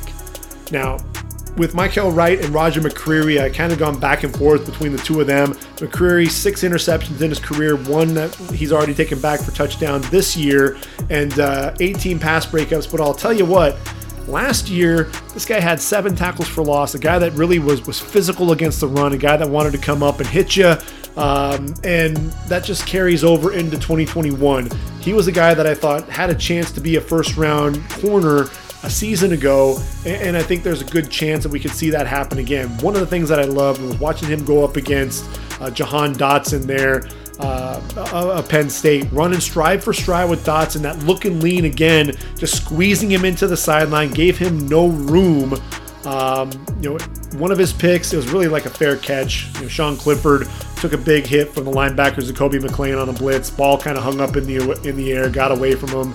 [0.70, 0.98] Now,
[1.56, 5.02] with Mykael Wright and Roger McCreary, I kind of gone back and forth between the
[5.02, 5.52] two of them.
[5.76, 10.37] McCreary, six interceptions in his career, one that he's already taken back for touchdown this
[10.37, 10.78] year,
[11.11, 12.90] and uh, 18 pass breakups.
[12.90, 13.76] But I'll tell you what,
[14.28, 15.04] last year
[15.35, 16.94] this guy had seven tackles for loss.
[16.94, 19.78] A guy that really was was physical against the run, a guy that wanted to
[19.78, 20.74] come up and hit you.
[21.16, 22.16] Um, and
[22.48, 24.70] that just carries over into 2021.
[25.00, 27.87] He was a guy that I thought had a chance to be a first round
[27.90, 28.48] corner
[28.85, 32.06] a season ago, and I think there's a good chance that we could see that
[32.06, 32.68] happen again.
[32.78, 35.24] One of the things that I loved was watching him go up against
[35.61, 37.02] uh, Jahan Dotson there.
[37.40, 42.12] Uh, of Penn State, running stride for stride with Dotson, that look and lean again,
[42.36, 45.54] just squeezing him into the sideline, gave him no room.
[46.04, 46.98] Um, you know,
[47.38, 49.52] one of his picks, it was really like a fair catch.
[49.54, 53.12] You know, Sean Clifford took a big hit from the linebackers, Zakoby McClain on a
[53.12, 53.50] blitz.
[53.50, 56.14] Ball kind of hung up in the in the air, got away from him.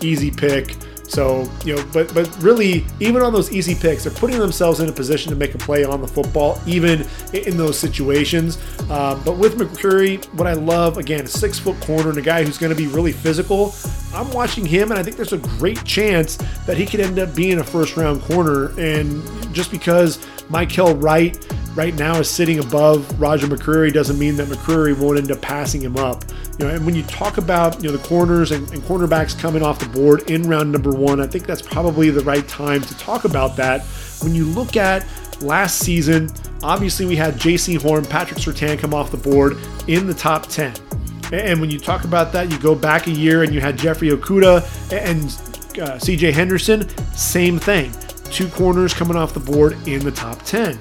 [0.00, 0.76] Easy pick.
[1.08, 4.88] So, you know, but but really, even on those easy picks, they're putting themselves in
[4.88, 8.58] a position to make a play on the football, even in those situations.
[8.90, 12.44] Um, but with McCreary, what I love, again, a six foot corner and a guy
[12.44, 13.74] who's going to be really physical.
[14.14, 17.34] I'm watching him, and I think there's a great chance that he could end up
[17.34, 18.78] being a first round corner.
[18.78, 19.22] And
[19.54, 21.36] just because Mykael Wright
[21.76, 25.82] right now is sitting above Roger McCreary doesn't mean that McCreary won't end up passing
[25.82, 26.24] him up.
[26.58, 29.62] You know, and when you talk about you know the corners and, and cornerbacks coming
[29.62, 32.98] off the board in round number one, I think that's probably the right time to
[32.98, 33.82] talk about that.
[34.22, 35.06] When you look at
[35.42, 36.30] last season,
[36.62, 40.74] obviously we had Jaycee Horn, Patrick Surtain come off the board in the top 10.
[41.32, 44.08] And when you talk about that, you go back a year and you had Jeffrey
[44.08, 44.62] Okudah
[44.92, 45.24] and
[45.80, 47.92] uh, CJ Henderson, same thing.
[48.30, 50.78] Two corners coming off the board in the top 10.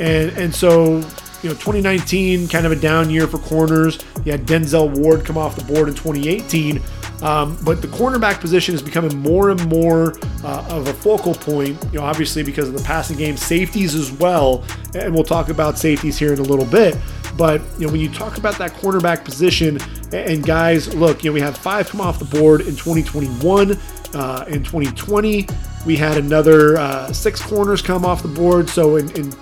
[0.00, 0.96] And and so
[1.42, 3.98] you know 2019 kind of a down year for corners.
[4.24, 6.80] You had Denzel Ward come off the board in 2018.
[7.22, 11.82] Um, but the cornerback position is becoming more and more uh, of a focal point,
[11.90, 14.62] you know, obviously because of the passing game, safeties as well.
[14.94, 16.96] And we'll talk about safeties here in a little bit.
[17.36, 19.78] But you know, when you talk about that cornerback position,
[20.12, 23.78] and guys, look, you know, we have five come off the board in 2021.
[24.14, 25.46] Uh, in 2020,
[25.86, 28.68] we had another uh, six corners come off the board.
[28.68, 29.32] So in, in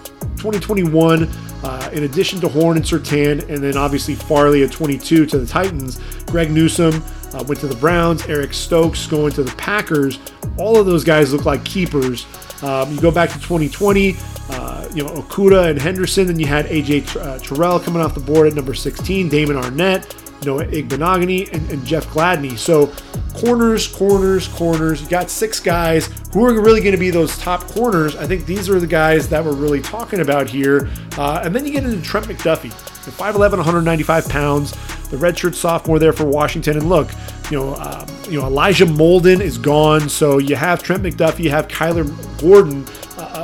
[0.42, 1.28] 2021,
[1.62, 5.46] uh, in addition to Horn and Surtain, and then obviously Farley at 22 to the
[5.46, 7.00] Titans, Greg Newsome
[7.32, 10.18] uh, went to the Browns, Eric Stokes going to the Packers.
[10.58, 12.26] All of those guys look like keepers.
[12.60, 14.16] Um, you go back to 2020,
[14.50, 18.20] uh, you know, Okudah and Henderson, then you had AJ uh, Terrell coming off the
[18.20, 22.58] board at number 16, Damon Arnette, Noah Igbinoghene, and, and Jeff Gladney.
[22.58, 22.92] So
[23.34, 25.02] corners, corners, corners.
[25.02, 28.16] You got six guys who are really going to be those top corners.
[28.16, 30.90] I think these are the guys that we're really talking about here.
[31.16, 34.72] Uh, and then you get into Trent McDuffie, 5'11, 195 pounds,
[35.08, 36.76] the redshirt sophomore there for Washington.
[36.76, 37.10] And look,
[37.50, 41.50] you know, um, you know, Elijah Molden is gone, so you have Trent McDuffie, you
[41.50, 42.06] have Kyler
[42.40, 42.86] Gordon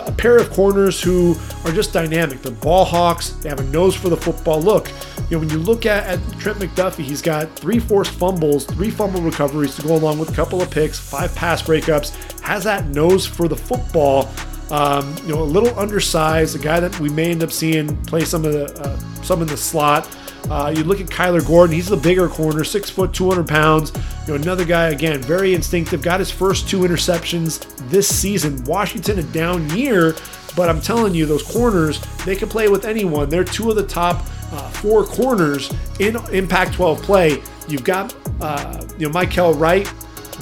[0.08, 2.42] a pair of corners who are just dynamic.
[2.42, 3.30] They're ball hawks.
[3.30, 4.60] They have a nose for the football.
[4.60, 4.88] Look,
[5.28, 8.90] you know, when you look at, at Trent McDuffie, he's got three forced fumbles, three
[8.90, 12.86] fumble recoveries to go along with a couple of picks, five pass breakups, has that
[12.86, 14.28] nose for the football.
[14.70, 18.24] Um, you know, a little undersized, a guy that we may end up seeing play
[18.24, 20.06] some of the uh, some in the slot.
[20.50, 23.92] Uh, you look at Kyler Gordon; he's the bigger corner, six foot, 200 pounds.
[24.26, 26.02] You know, another guy again, very instinctive.
[26.02, 28.62] Got his first two interceptions this season.
[28.64, 30.14] Washington a down year,
[30.56, 33.28] but I'm telling you, those corners they can play with anyone.
[33.28, 37.42] They're two of the top uh, four corners in Impact 12 play.
[37.68, 39.86] You've got uh, you know Mykael Wright.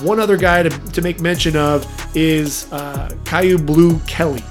[0.02, 4.42] One other guy to, to make mention of is uh, Kyu Blu Kelly.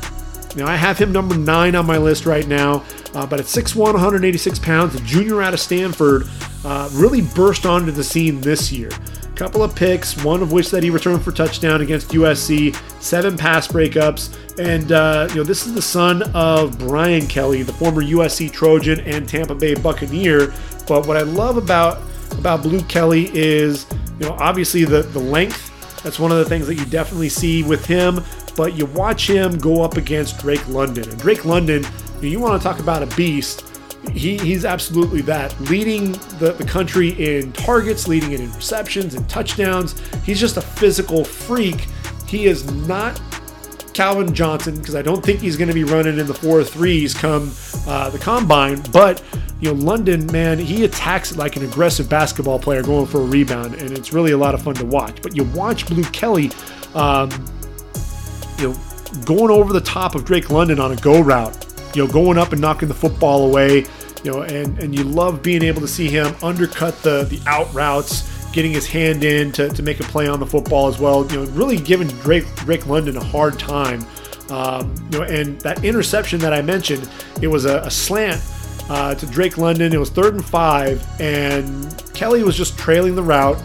[0.56, 2.84] Now I have him number nine on my list right now,
[3.16, 6.28] uh, but at 6'1", 186 pounds, a junior out of Stanford,
[6.66, 8.90] uh, really burst onto the scene this year.
[9.36, 13.68] Couple of picks, one of which that he returned for touchdown against USC, seven pass
[13.68, 18.50] breakups, and uh, you know this is the son of Brian Kelly, the former USC
[18.50, 20.54] Trojan and Tampa Bay Buccaneer.
[20.88, 22.02] But what I love about
[22.32, 23.86] about Blu Kelly is
[24.20, 25.72] you know obviously the the length.
[26.02, 28.24] That's one of the things that you definitely see with him.
[28.56, 31.84] But you watch him go up against Drake London, and Drake London,
[32.28, 33.64] you, want to talk about a beast
[34.14, 35.60] he, he's absolutely that.
[35.62, 40.00] Leading the, the country in targets, leading it in receptions and touchdowns.
[40.20, 41.88] He's just a physical freak.
[42.28, 43.20] He is not
[43.94, 47.14] Calvin Johnson because I don't think he's going to be running in the four threes
[47.14, 47.52] come
[47.88, 48.82] uh, the combine.
[48.92, 49.24] But
[49.60, 53.76] you know, London, man, he attacks like an aggressive basketball player going for a rebound,
[53.76, 55.22] and it's really a lot of fun to watch.
[55.22, 56.52] But you watch Blu Kelly,
[56.94, 57.30] um,
[58.60, 58.80] you know,
[59.24, 62.52] going over the top of Drake London on a go route you know, going up
[62.52, 63.86] and knocking the football away,
[64.24, 67.72] you know, and, and you love being able to see him undercut the, the out
[67.74, 71.26] routes, getting his hand in to, to make a play on the football as well,
[71.32, 74.06] you know, really giving Drake, Drake London a hard time.
[74.50, 77.10] Um, you know, and that interception that I mentioned,
[77.42, 78.42] it was a, a slant
[78.90, 79.94] uh, to Drake London.
[79.94, 83.62] It was third and five, and Kelly was just trailing the route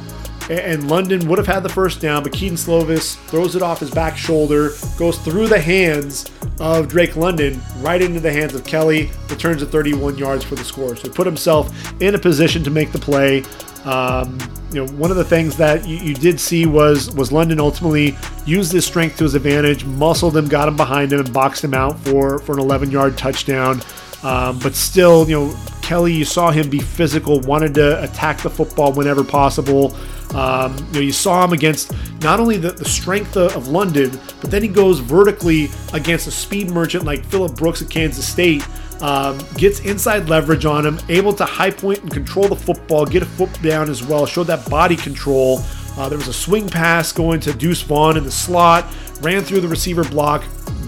[0.51, 3.91] and London would have had the first down, but Kedon Slovis throws it off his
[3.91, 9.11] back shoulder, goes through the hands of Drake London, right into the hands of Kelly,
[9.29, 10.97] returns at 31 yards for the score.
[10.97, 13.45] So he put himself in a position to make the play.
[13.85, 14.39] Um,
[14.73, 18.15] you know, one of the things that you, you, did see was was London ultimately
[18.45, 21.73] used his strength to his advantage, muscled him, got him behind him, and boxed him
[21.73, 23.81] out for for an 11 yard touchdown.
[24.23, 28.51] Um, but still, you know, Kelly, you saw him be physical, wanted to attack the
[28.51, 29.97] football whenever possible.
[30.35, 34.11] Um, you know, you saw him against not only the, the strength of, of, London,
[34.40, 38.66] but then he goes vertically against a speed merchant like Phillip Brooks at Kansas State.
[39.01, 43.23] Um, gets inside leverage on him, able to high point and control the football, get
[43.23, 45.62] a foot down as well, showed that body control.
[45.97, 48.87] Uh, there was a swing pass going to Deuce Vaughn in the slot,
[49.23, 50.45] ran through the receiver block,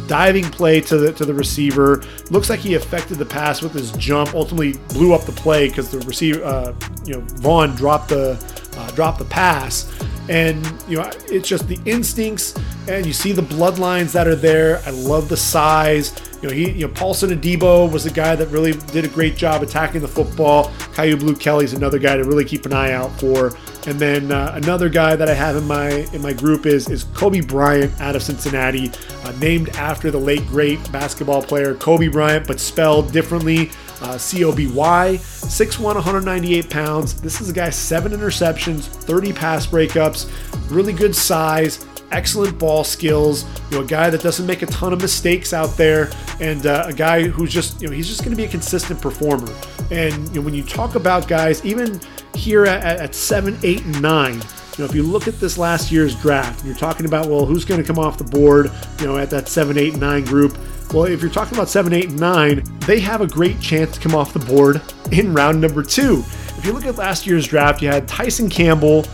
[0.06, 2.02] diving play to the to the receiver.
[2.30, 4.34] Looks like he affected the pass with his jump.
[4.34, 6.74] Ultimately, blew up the play because the receiver, uh,
[7.04, 8.34] you know, Vaughn dropped the
[8.82, 9.90] uh, dropped the pass.
[10.28, 12.54] And you know, it's just the instincts,
[12.88, 14.80] and you see the bloodlines that are there.
[14.86, 16.14] I love the size.
[16.40, 19.36] You know, he, you know, Paulson Adebo was the guy that really did a great
[19.36, 20.72] job attacking the football.
[20.94, 23.56] Kyu Blu Kelly's another guy to really keep an eye out for.
[23.86, 27.04] And then uh, another guy that I have in my in my group is is
[27.06, 28.92] Coby Bryant out of Cincinnati,
[29.24, 33.70] uh, named after the late great basketball player Kobe Bryant, but spelled differently.
[34.02, 37.20] Uh, C O B Y, 6'1, 198 pounds.
[37.20, 40.30] This is a guy, seven interceptions, 30 pass breakups,
[40.70, 43.44] really good size, excellent ball skills.
[43.70, 46.10] You know, a guy that doesn't make a ton of mistakes out there,
[46.40, 49.00] and uh, a guy who's just, you know, he's just going to be a consistent
[49.00, 49.52] performer.
[49.90, 52.00] And you know, when you talk about guys, even
[52.34, 54.40] here at, at seven, eight, and nine.
[54.76, 57.64] You know, if you look at this last year's draft, you're talking about, well, who's
[57.66, 60.56] going to come off the board, you know, at that seven, eight, nine group.
[60.94, 64.14] Well, if you're talking about seven, eight, nine, they have a great chance to come
[64.14, 64.80] off the board
[65.10, 66.24] in round number two.
[66.56, 69.04] If you look at last year's draft, you had Tyson Campbell,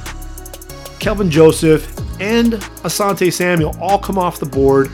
[1.00, 4.90] Kelvin Joseph, and Asante Samuel all come off the board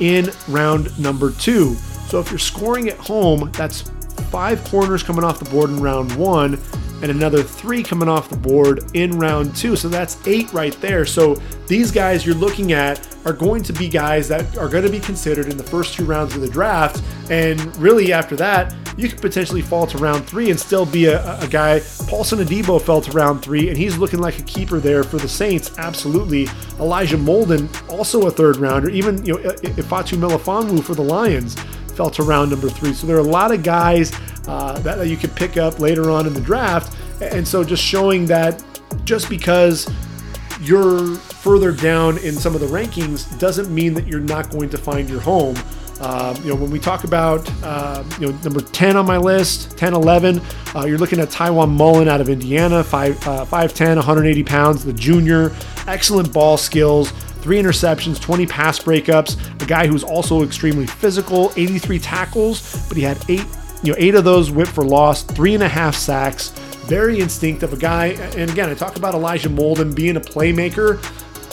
[0.00, 1.74] in round number two.
[2.08, 3.82] So if you're scoring at home, that's
[4.30, 6.58] five corners coming off the board in round one
[7.02, 9.76] and another three coming off the board in round two.
[9.76, 11.06] So that's eight right there.
[11.06, 11.34] So
[11.66, 15.00] these guys you're looking at are going to be guys that are going to be
[15.00, 17.02] considered in the first two rounds of the draft.
[17.30, 21.40] And really, after that, you could potentially fall to round three and still be a,
[21.40, 21.80] a guy.
[22.06, 25.28] Paulson Adebo fell to round three, and he's looking like a keeper there for the
[25.28, 25.78] Saints.
[25.78, 26.48] Absolutely.
[26.80, 28.88] Elijah Molden, also a third rounder.
[28.88, 31.56] Even you know, Ifeatu Melifonwu for the Lions
[31.98, 32.92] fell to round number three.
[32.92, 34.12] So there are a lot of guys
[34.46, 36.96] uh, that, that you could pick up later on in the draft.
[37.20, 38.62] And so just showing that
[39.02, 39.90] just because
[40.60, 44.78] you're further down in some of the rankings doesn't mean that you're not going to
[44.78, 45.56] find your home.
[46.00, 49.76] Um, you know, when we talk about, uh, you know, number 10 on my list,
[49.76, 50.40] 10, 11,
[50.76, 54.92] uh, you're looking at Tiawan Mullen out of Indiana, 5, uh, 5'10, 180 pounds, the
[54.92, 55.50] junior,
[55.88, 57.12] excellent ball skills,
[57.48, 63.02] three interceptions, 20 pass breakups, a guy who's also extremely physical, 83 tackles, but he
[63.02, 63.46] had eight,
[63.82, 66.50] you know, eight of those whipped for loss, three and a half sacks,
[66.88, 71.02] very instinctive, a guy, and again, I talk about Elijah Molden being a playmaker.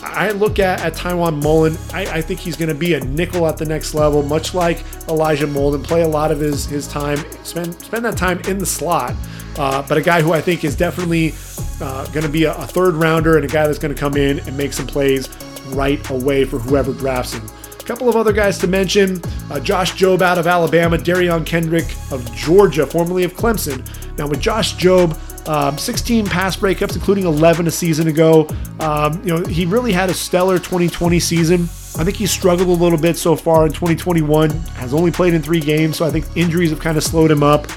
[0.03, 3.47] I look at, at Tiawan Mullen, I, I think he's going to be a nickel
[3.47, 7.19] at the next level, much like Elijah Molden, play a lot of his, his time,
[7.45, 9.15] spend, spend that time in the slot.
[9.57, 11.33] Uh, but a guy who I think is definitely
[11.79, 14.17] uh, going to be a, a third rounder and a guy that's going to come
[14.17, 15.29] in and make some plays
[15.67, 17.47] right away for whoever drafts him.
[17.79, 21.85] A couple of other guys to mention uh, Josh Jobe out of Alabama, Derion Kendrick
[22.11, 23.85] of Georgia, formerly of Clemson.
[24.17, 25.15] Now, with Josh Jobe,
[25.47, 28.47] um, 16 pass breakups, including 11 a season ago.
[28.79, 31.61] Um, you know, he really had a stellar 2020 season.
[31.97, 34.49] I think he struggled a little bit so far in 2021.
[34.49, 37.43] Has only played in three games, so I think injuries have kind of slowed him
[37.43, 37.67] up.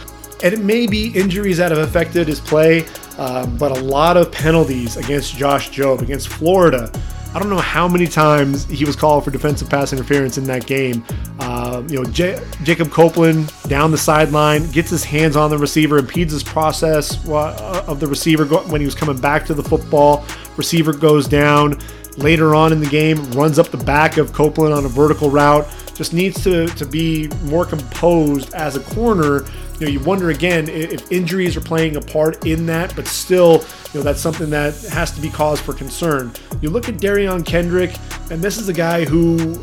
[0.42, 2.86] And it may be injuries that have affected his play,
[3.18, 6.90] um, but a lot of penalties against Josh Jobe, against Florida.
[7.38, 10.66] I don't know how many times he was called for defensive pass interference in that
[10.66, 11.04] game.
[11.38, 15.98] Uh, you know, J- Jacob Copeland down the sideline gets his hands on the receiver,
[15.98, 20.24] impedes his process uh, of the receiver when he was coming back to the football.
[20.56, 21.78] Receiver goes down.
[22.16, 25.68] Later on in the game, runs up the back of Copeland on a vertical route.
[25.94, 29.44] Just needs to, to be more composed as a corner
[29.80, 33.64] you know, you wonder again if injuries are playing a part in that, but still,
[33.92, 36.32] you know, that's something that has to be cause for concern.
[36.60, 37.94] You look at Derion Kendrick,
[38.30, 39.54] and this is a guy who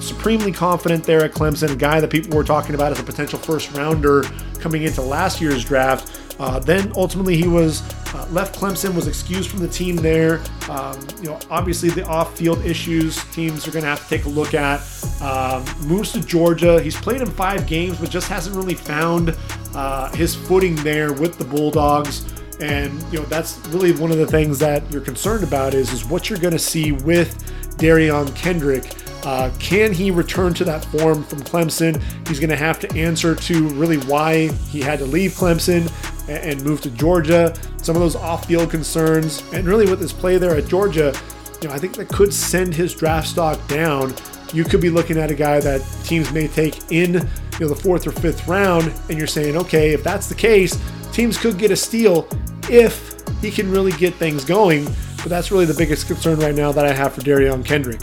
[0.00, 3.38] supremely confident there at Clemson, a guy that people were talking about as a potential
[3.38, 4.22] first rounder
[4.58, 6.20] coming into last year's draft.
[6.40, 7.82] Uh, then ultimately he was
[8.14, 10.42] uh, left Clemson, was excused from the team there.
[10.68, 14.28] Um, you know, obviously the off-field issues teams are going to have to take a
[14.28, 14.80] look at.
[15.20, 16.80] Um, moves to Georgia.
[16.80, 19.36] He's played in five games, but just hasn't really found
[19.74, 22.32] uh, his footing there with the Bulldogs.
[22.60, 26.04] And you know that's really one of the things that you're concerned about is is
[26.04, 27.42] what you're going to see with
[27.78, 28.84] Derion Kendrick.
[29.24, 32.00] Uh, can he return to that form from Clemson?
[32.28, 35.90] He's going to have to answer to really why he had to leave Clemson
[36.28, 37.54] and, and move to Georgia.
[37.82, 41.12] Some of those off-field concerns, and really with his play there at Georgia,
[41.60, 44.14] you know, I think that could send his draft stock down.
[44.52, 47.20] You could be looking at a guy that teams may take in, you
[47.60, 50.80] know, the fourth or fifth round, and you're saying, okay, if that's the case,
[51.12, 52.28] teams could get a steal
[52.70, 54.84] if he can really get things going.
[55.16, 58.00] But that's really the biggest concern right now that I have for Derion Kendrick.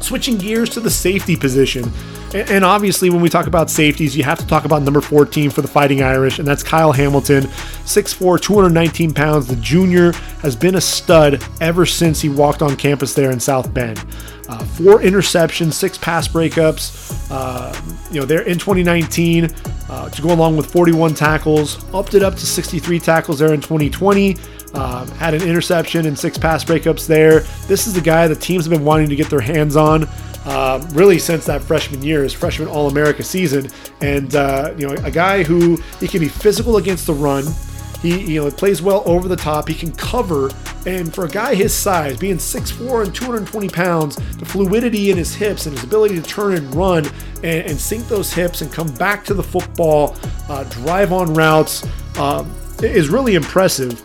[0.00, 1.90] Switching gears to the safety position.
[2.34, 5.62] And obviously, when we talk about safeties, you have to talk about number 14 for
[5.62, 9.46] the Fighting Irish, and that's Kyle Hamilton, 6'4, 219 pounds.
[9.46, 10.12] The junior
[10.42, 14.04] has been a stud ever since he walked on campus there in South Bend.
[14.46, 17.30] Uh, four interceptions, six pass breakups.
[17.30, 17.74] Uh,
[18.10, 19.48] you know, they're in 2019
[19.88, 23.60] uh, to go along with 41 tackles, upped it up to 63 tackles there in
[23.60, 24.36] 2020.
[24.74, 27.40] Um, had an interception and six pass breakups there.
[27.68, 30.06] This is the guy the teams have been wanting to get their hands on
[30.48, 33.68] uh, really since that freshman year, his freshman All America season.
[34.00, 37.44] And, uh, you know, a guy who he can be physical against the run.
[38.00, 39.68] He, you know, plays well over the top.
[39.68, 40.50] He can cover.
[40.86, 45.34] And for a guy his size, being 6'4 and 220 pounds, the fluidity in his
[45.34, 47.04] hips and his ability to turn and run
[47.42, 50.16] and, and sink those hips and come back to the football,
[50.48, 51.86] uh, drive on routes,
[52.18, 52.50] um,
[52.82, 54.02] is really impressive.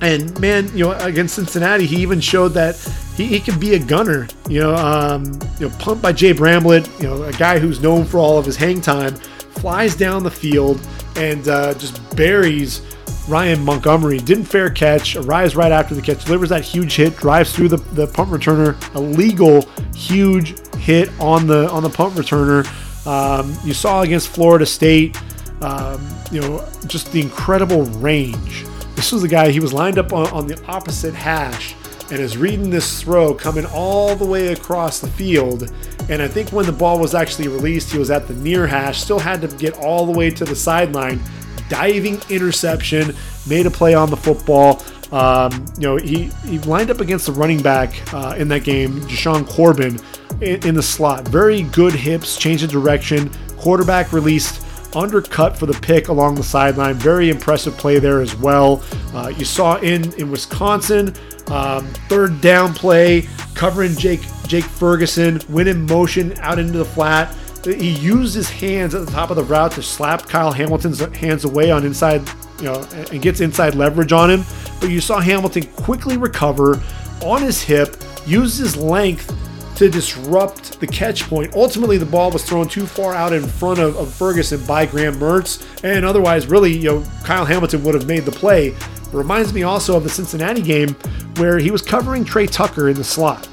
[0.00, 2.76] And man, you know, against Cincinnati, he even showed that
[3.20, 4.26] he, he can be a gunner.
[4.48, 5.24] You know, um,
[5.58, 8.46] you know, pumped by Jay Bramblett, you know, a guy who's known for all of
[8.46, 10.80] his hang time, flies down the field
[11.16, 12.82] and uh, just buries
[13.28, 14.18] Ryan Montgomery.
[14.18, 17.76] Didn't fair catch, arrives right after the catch, delivers that huge hit, drives through the,
[17.94, 19.62] the punt returner, a legal
[19.94, 22.66] huge hit on the on the punt returner.
[23.06, 25.20] Um, you saw against Florida State,
[25.62, 28.64] um, you know, just the incredible range.
[28.94, 31.74] This was the guy, he was lined up on, on the opposite hash
[32.10, 35.72] and is reading this throw coming all the way across the field.
[36.08, 39.00] And I think when the ball was actually released, he was at the near hash,
[39.00, 41.20] still had to get all the way to the sideline.
[41.68, 43.14] Diving interception,
[43.48, 44.82] made a play on the football.
[45.12, 49.00] Um, you know, he, he lined up against the running back uh, in that game,
[49.02, 50.00] Jashaun Corbin,
[50.40, 51.28] in, in the slot.
[51.28, 53.30] Very good hips, change of direction.
[53.56, 56.94] Quarterback released undercut for the pick along the sideline.
[56.94, 58.82] Very impressive play there as well.
[59.14, 61.14] Uh, you saw in in Wisconsin,
[61.48, 67.34] um, third down play, covering Jake Jake Ferguson, went in motion out into the flat.
[67.64, 71.44] He used his hands at the top of the route to slap Kyle Hamilton's hands
[71.44, 72.26] away on inside,
[72.58, 74.44] you know, and gets inside leverage on him.
[74.80, 76.82] But you saw Hamilton quickly recover
[77.22, 79.30] on his hip, use his length
[79.76, 81.54] to disrupt the catch point.
[81.54, 85.14] Ultimately, the ball was thrown too far out in front of, of Ferguson by Graham
[85.14, 88.74] Mertz, and otherwise, really, you know, Kyle Hamilton would have made the play.
[89.12, 90.94] It reminds me also of the Cincinnati game
[91.36, 93.48] where he was covering Trey Tucker in the slot.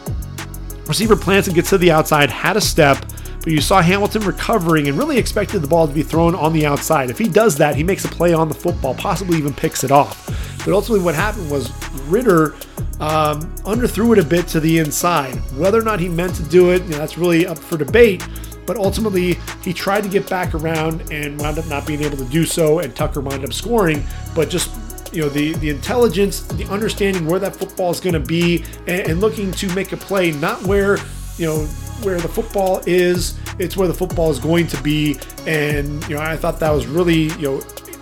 [0.88, 2.98] Receiver plants and gets to the outside, had a step,
[3.40, 6.66] but you saw Hamilton recovering and really expected the ball to be thrown on the
[6.66, 7.10] outside.
[7.10, 9.92] If he does that, he makes a play on the football, possibly even picks it
[9.92, 10.28] off.
[10.66, 11.72] But ultimately, what happened was
[12.08, 12.56] Ridder
[13.00, 15.36] um, underthrew it a bit to the inside.
[15.56, 18.28] Whether or not he meant to do it, you know, that's really up for debate.
[18.66, 22.26] But ultimately, he tried to get back around and wound up not being able to
[22.26, 24.04] do so, and Tucker wound up scoring.
[24.36, 24.72] But just
[25.18, 29.10] you know the the intelligence, the understanding where that football is going to be, and,
[29.10, 30.98] and looking to make a play, not where
[31.40, 31.66] you know
[32.04, 35.18] where the football is, it's where the football is going to be.
[35.48, 37.60] And you know, I thought that was really you know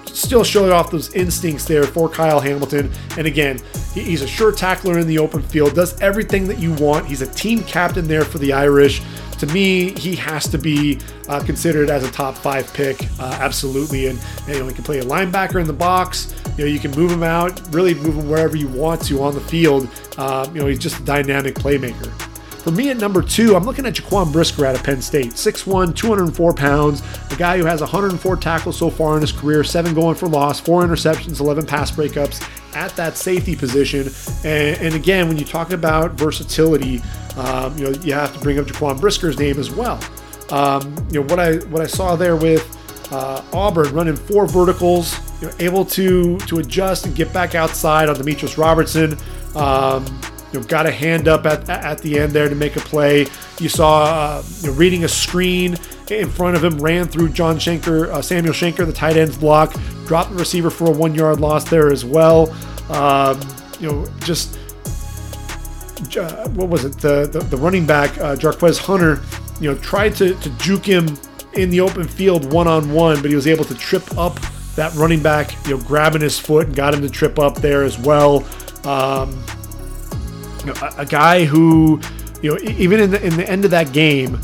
[0.07, 2.91] still showing off those instincts there for Kyle Hamilton.
[3.17, 3.61] And again,
[3.93, 7.05] he's a sure tackler in the open field, does everything that you want.
[7.05, 9.01] He's a team captain there for the Irish.
[9.39, 14.07] To me, he has to be uh, considered as a top five pick, uh, absolutely.
[14.07, 16.33] And, you know, he can play a linebacker in the box.
[16.57, 19.33] You know, you can move him out, really move him wherever you want to on
[19.33, 19.89] the field.
[20.17, 22.11] Uh, you know, he's just a dynamic playmaker.
[22.65, 25.33] For me at number two, I'm looking at Jaquan Brisker out of Penn State.
[25.33, 29.93] 6'1, 204 pounds, a guy who has 104 tackles so far in his career, seven
[29.93, 32.43] going for loss, four interceptions, 11 pass breakups
[32.75, 34.07] at that safety position.
[34.43, 37.03] And, and again, when you talk about versatility,
[37.37, 39.99] um, you know, you have to bring up Jaquan Brisker's name as well.
[40.49, 42.65] Um, you know, what I what I saw there with
[43.11, 48.09] uh, Auburn running four verticals, you know, able to to adjust and get back outside
[48.09, 49.19] on Demetrius Robertson.
[49.53, 50.03] Um,
[50.51, 53.27] you know, got a hand up at, at the end there to make a play.
[53.59, 55.77] You saw uh, you know, reading a screen
[56.09, 59.75] in front of him, ran through John Shenker, uh, Samuel Shenker, the tight end's block,
[60.05, 62.51] dropped the receiver for a one yard loss there as well.
[62.89, 63.39] Um,
[63.79, 64.57] you know, just
[66.17, 66.97] uh, what was it?
[66.99, 69.21] The the, the running back uh, Jarquez Hunter,
[69.59, 71.17] you know, tried to, to juke him
[71.53, 74.39] in the open field one on one, but he was able to trip up
[74.75, 77.83] that running back, you know, grabbing his foot and got him to trip up there
[77.83, 78.45] as well.
[78.83, 79.41] Um,
[80.65, 81.99] you know, a, a guy who,
[82.41, 84.39] you know, even in the in the end of that game,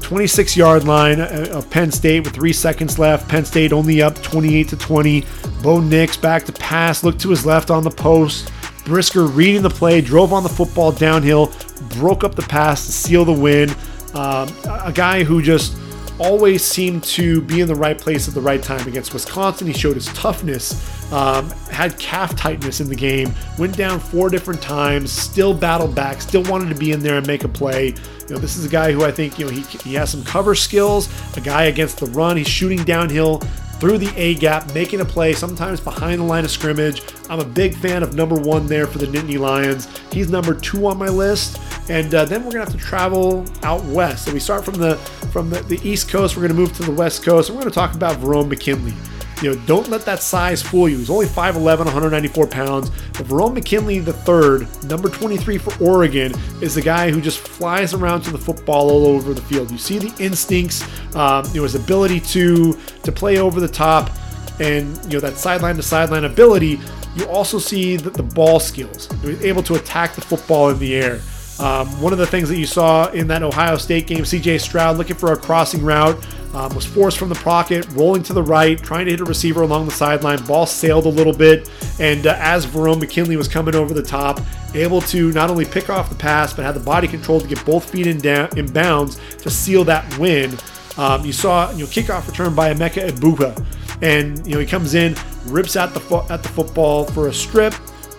[0.00, 3.28] 26 yard line uh, of Penn State with three seconds left.
[3.28, 5.24] Penn State only up 28 to 20.
[5.62, 8.52] Bo Nix back to pass, looked to his left on the post.
[8.84, 11.52] Brisker reading the play, drove on the football downhill,
[11.96, 13.68] broke up the pass to seal the win.
[14.14, 15.76] Um, a guy who just
[16.18, 19.66] always seemed to be in the right place at the right time against Wisconsin.
[19.66, 24.62] He showed his toughness, um, had calf tightness in the game, went down four different
[24.62, 27.88] times, still battled back, still wanted to be in there and make a play.
[27.88, 30.24] You know, this is a guy who I think you know he, he has some
[30.24, 31.08] cover skills.
[31.36, 33.42] A guy against the run, he's shooting downhill
[33.78, 37.02] through the A gap, making a play, sometimes behind the line of scrimmage.
[37.28, 39.88] I'm a big fan of number one there for the Nittany Lions.
[40.12, 41.60] He's number two on my list.
[41.88, 44.24] And uh, then we're gonna have to travel out west.
[44.24, 44.96] So we start from the
[45.32, 46.36] from the, the East Coast.
[46.36, 47.50] We're gonna move to the West Coast.
[47.50, 48.94] We're gonna talk about Verone McKinley.
[49.42, 50.98] You know, don't let that size fool you.
[50.98, 52.90] He's only 5'11, 194 pounds.
[53.12, 56.32] But Verone McKinley III, number 23 for Oregon,
[56.62, 59.70] is the guy who just flies around to the football all over the field.
[59.70, 60.82] You see the instincts,
[61.14, 62.72] um, you know, his ability to
[63.02, 64.10] to play over the top,
[64.58, 66.80] and you know that sideline to sideline ability.
[67.14, 69.08] You also see the, the ball skills.
[69.22, 71.20] He's able to attack the football in the air.
[71.58, 74.98] Um, one of the things that you saw in that Ohio State game, CJ Stroud
[74.98, 76.22] looking for a crossing route,
[76.56, 79.60] um, was forced from the pocket, rolling to the right, trying to hit a receiver
[79.60, 80.42] along the sideline.
[80.46, 84.40] Ball sailed a little bit, and uh, as Verone McKinley was coming over the top,
[84.74, 87.62] able to not only pick off the pass, but had the body control to get
[87.66, 90.56] both feet in, down, in bounds to seal that win.
[90.96, 93.62] Um, you saw you know kickoff return by Emeka Egbuka,
[94.00, 97.34] and you know he comes in, rips at the fo- at the football for a
[97.34, 97.74] strip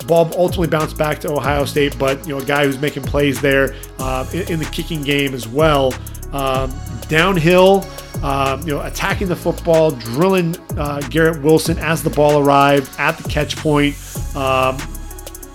[0.08, 3.42] Ball ultimately bounced back to Ohio State, but you know a guy who's making plays
[3.42, 5.94] there uh, in, in, the kicking game as well.
[6.32, 6.72] Um,
[7.08, 7.86] downhill,
[8.24, 13.18] um, you know, attacking the football, drilling uh, Garrett Wilson as the ball arrived at
[13.18, 13.95] the catch point.
[14.36, 14.78] Um,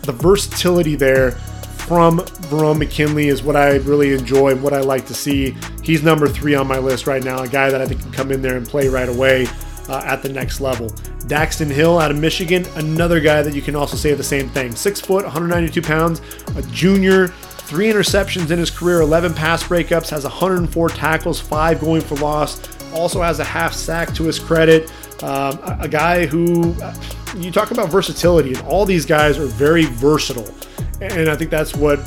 [0.03, 1.33] the versatility there
[1.87, 5.57] from Verone McKinley is what I really enjoy, what I like to see.
[5.83, 8.33] He's number three on my list right now, a guy that I think can come
[8.33, 9.47] in there and play right away
[9.89, 10.89] uh, at the next level.
[11.27, 14.75] Daxton Hill out of Michigan, another guy that you can also say the same thing.
[14.75, 16.21] Six foot, 192 pounds,
[16.57, 17.33] a junior,
[17.73, 22.61] three interceptions in his career, 11 pass breakups, has 104 tackles, five going for loss,
[22.93, 24.93] also has a half sack to his credit.
[25.23, 26.77] Um, a, a, guy who,
[27.35, 30.55] you talk about versatility, and all these guys are very versatile.
[31.01, 31.99] And I think that's what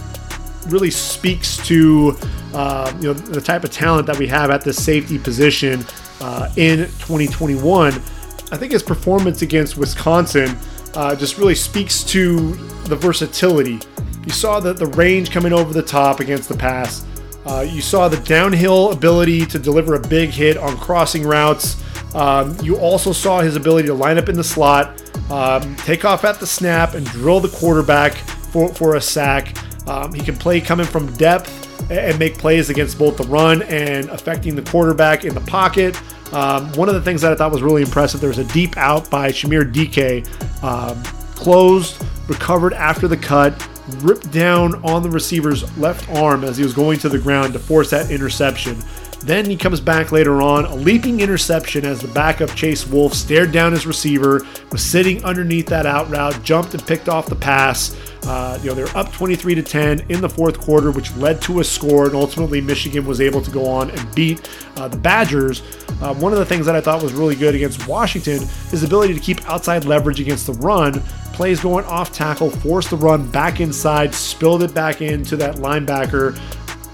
[0.68, 2.16] really speaks to
[2.54, 5.84] uh, you know the type of talent that we have at the safety position
[6.22, 7.92] uh, in 2021.
[7.92, 10.56] I think his performance against Wisconsin
[10.94, 12.54] uh, just really speaks to
[12.86, 13.80] the versatility.
[14.26, 17.06] You saw the, the range coming over the top against the pass.
[17.46, 21.82] Uh, you saw the downhill ability to deliver a big hit on crossing routes.
[22.16, 25.00] Um, you also saw his ability to line up in the slot,
[25.30, 29.56] um, take off at the snap, and drill the quarterback for, for a sack.
[29.88, 31.52] Um, he can play coming from depth
[31.92, 35.96] and make plays against both the run and affecting the quarterback in the pocket.
[36.34, 38.76] Um, one of the things that I thought was really impressive, there was a deep
[38.78, 40.26] out by Chimere Dike,
[40.64, 41.04] um,
[41.36, 43.54] closed, recovered after the cut,
[43.98, 47.60] ripped down on the receiver's left arm as he was going to the ground to
[47.60, 48.78] force that interception.
[49.26, 53.52] Then he comes back later on, a leaping interception as the backup Chase Wolf stared
[53.52, 57.98] down his receiver, was sitting underneath that out route, jumped and picked off the pass.
[58.28, 61.60] Uh, you know, they're up 23 to 10 in the fourth quarter, which led to
[61.60, 64.48] a score, and ultimately Michigan was able to go on and beat
[64.78, 65.64] uh, the Badgers.
[66.02, 68.88] Uh, one of the things that I thought was really good against Washington is the
[68.88, 71.00] ability to keep outside leverage against the run.
[71.34, 76.40] Plays going off tackle, forced the run back inside, spilled it back into that linebacker.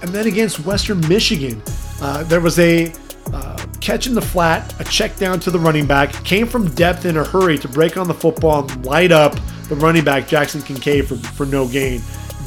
[0.00, 1.62] And then against Western Michigan,
[2.02, 2.92] uh, there was a
[3.32, 7.04] uh, catch in the flat, a check down to the running back, came from depth
[7.04, 9.36] in a hurry to break on the football and light up
[9.68, 12.00] the running back Jackson Kincaid for, for no gain.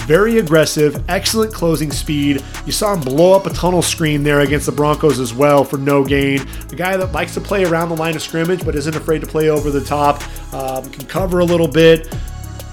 [0.05, 2.43] Very aggressive, excellent closing speed.
[2.65, 5.77] You saw him blow up a tunnel screen there against the Broncos as well for
[5.77, 6.41] no gain.
[6.71, 9.27] A guy that likes to play around the line of scrimmage but isn't afraid to
[9.27, 10.21] play over the top,
[10.53, 12.13] um, can cover a little bit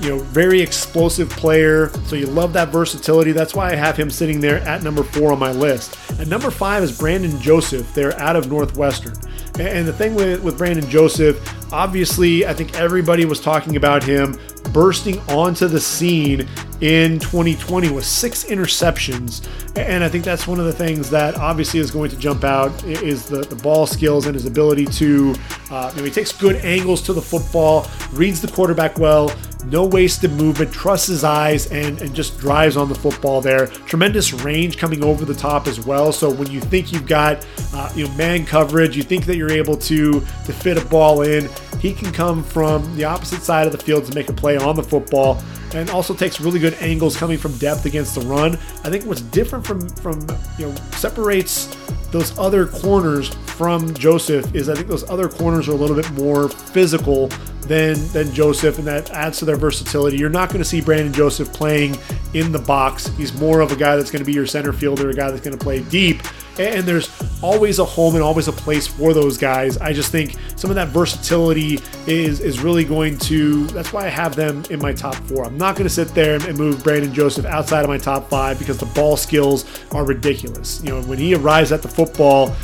[0.03, 1.91] you know, very explosive player.
[2.07, 3.31] So you love that versatility.
[3.33, 5.97] That's why I have him sitting there at number four on my list.
[6.19, 7.95] At number five is Brandon Joseph.
[7.95, 9.15] They're out of Northwestern.
[9.61, 11.41] And the thing with, with Brandon Joseph,
[11.73, 14.39] obviously, I think everybody was talking about him
[14.73, 16.49] bursting onto the scene
[16.81, 19.47] in 2020 with six interceptions.
[19.77, 22.85] And I think that's one of the things that obviously is going to jump out
[22.85, 25.35] is the, the ball skills and his ability to,
[25.71, 29.31] uh, you know, he takes good angles to the football, reads the quarterback well,
[29.67, 33.67] no wasted movement, trusts his eyes, and, and just drives on the football there.
[33.67, 36.13] Tremendous range coming over the top as well.
[36.13, 39.53] So when you think you've got uh, you know man coverage, you think that you're
[39.53, 41.49] able to to fit a ball in,
[41.81, 44.77] he can come from the opposite side of the field to make a play on
[44.77, 45.43] the football
[45.75, 48.55] and also takes really good angles coming from depth against the run.
[48.85, 50.21] I think what's different from from
[50.59, 51.75] you know separates
[52.11, 56.11] those other corners from Joseph is I think those other corners are a little bit
[56.13, 57.29] more physical
[57.63, 60.19] than than Joseph, and that adds to their versatility.
[60.19, 61.97] You're not going to see Brandon Joseph playing
[62.35, 63.07] in the box.
[63.17, 65.43] He's more of a guy that's going to be your center fielder, a guy that's
[65.43, 66.23] going to play deep.
[66.59, 69.79] And there's always a home and always a place for those guys.
[69.79, 73.67] I just think some of that versatility is is really going to.
[73.69, 75.45] That's why I have them in my top four.
[75.45, 78.59] I'm not going to sit there and move Brandon Joseph outside of my top five
[78.59, 80.83] because the ball skills are ridiculous.
[80.85, 82.55] You know, when he arrives at the football,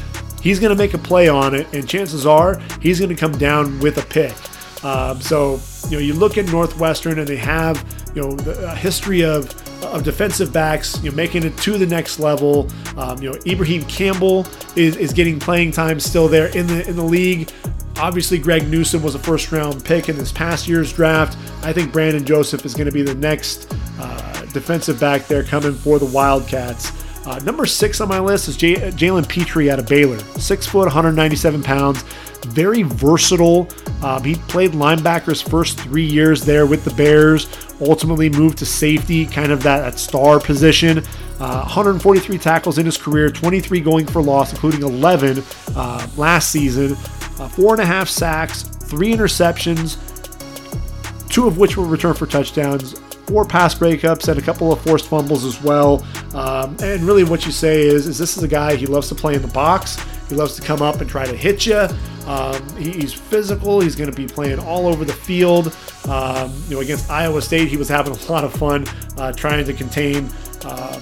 [0.43, 3.32] he's going to make a play on it, and chances are he's going to come
[3.32, 4.34] down with a pick.
[4.84, 7.84] Um, so you know, you look at Northwestern, and they have
[8.14, 9.55] you know a history of
[9.89, 12.68] of defensive backs, you know, making it to the next level.
[12.97, 16.97] Um, you know, Ibraheim Campbell is, is getting playing time still there in the in
[16.97, 17.51] the league.
[17.99, 21.36] Obviously, Greg Newsome was a first round pick in this past year's draft.
[21.64, 25.74] I think Brandon Joseph is going to be the next uh, defensive back there coming
[25.74, 26.93] for the Wildcats.
[27.26, 30.18] Uh, number six on my list is Jalen Pitre out of Baylor.
[30.39, 32.05] Six foot, 197 pounds
[32.47, 33.68] very versatile.
[34.03, 37.49] Um, he played linebackers first three years there with the Bears.
[37.80, 40.99] Ultimately moved to safety, kind of that, that star position.
[41.39, 45.43] Uh, 143 tackles in his career, 23 going for loss, including 11
[45.76, 46.93] uh, last season.
[47.39, 49.99] Uh, four and a half sacks, three interceptions,
[51.28, 52.95] two of which were returned for touchdowns
[53.28, 56.05] four pass breakups and a couple of forced fumbles as well.
[56.34, 59.14] Um, and really, what you say is, is this is a guy he loves to
[59.14, 59.99] play in the box.
[60.28, 61.88] He loves to come up and try to hit you.
[62.26, 63.80] Um, he's physical.
[63.80, 65.74] He's going to be playing all over the field.
[66.06, 69.64] Um, you know, against Iowa State, he was having a lot of fun uh, trying
[69.64, 70.24] to contain
[70.64, 71.00] um,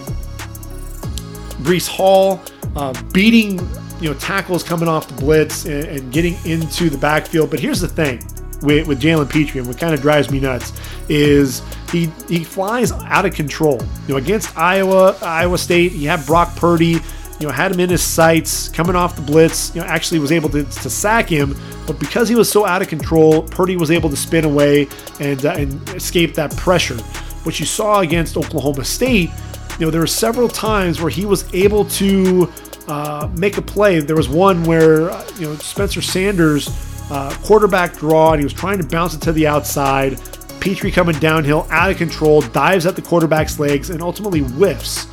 [1.63, 2.41] Breece Hall,
[2.77, 3.59] uh, beating
[4.01, 7.51] you know tackles coming off the blitz and, and, getting into the backfield.
[7.51, 8.19] But here's the thing
[8.63, 10.73] with, with Jalen Pitre, and what kind of drives me nuts
[11.09, 13.81] is he he flies out of control.
[14.07, 17.01] You know, against Iowa, Iowa State, he had Brock Purdy
[17.39, 20.33] you know, had him in his sights, coming off the blitz, you know, actually was
[20.33, 21.55] able to, to sack him.
[21.87, 24.89] But because he was so out of control, Purdy was able to spin away
[25.21, 26.97] and, uh, and escape that pressure.
[27.45, 29.31] What you saw against Oklahoma State,
[29.79, 32.51] you know, there were several times where he was able to
[32.89, 34.01] uh, make a play.
[34.01, 36.69] There was one where, uh, you know, Spencer Sanders,
[37.11, 40.19] uh, quarterback draw, and he was trying to bounce it to the outside.
[40.61, 45.07] Pitre coming downhill, out of control, dives at the quarterback's legs, and ultimately whiffs.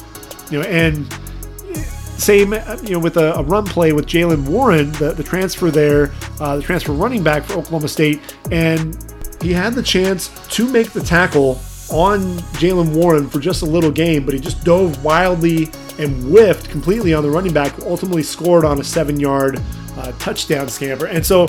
[0.50, 1.08] You know, and
[2.18, 2.54] same,
[2.84, 6.58] you know, with a, a run play with Jaylen Warren, the, the transfer there, uh,
[6.58, 8.20] the transfer running back for Oklahoma State,
[8.52, 8.98] and
[9.42, 11.60] he had the chance to make the tackle
[11.92, 12.22] on
[12.54, 17.14] Jaylen Warren for just a little game, but he just dove wildly and whiffed completely
[17.14, 19.62] on the running back, ultimately scored on a seven yard
[19.98, 21.08] uh, touchdown scamper.
[21.08, 21.46] And so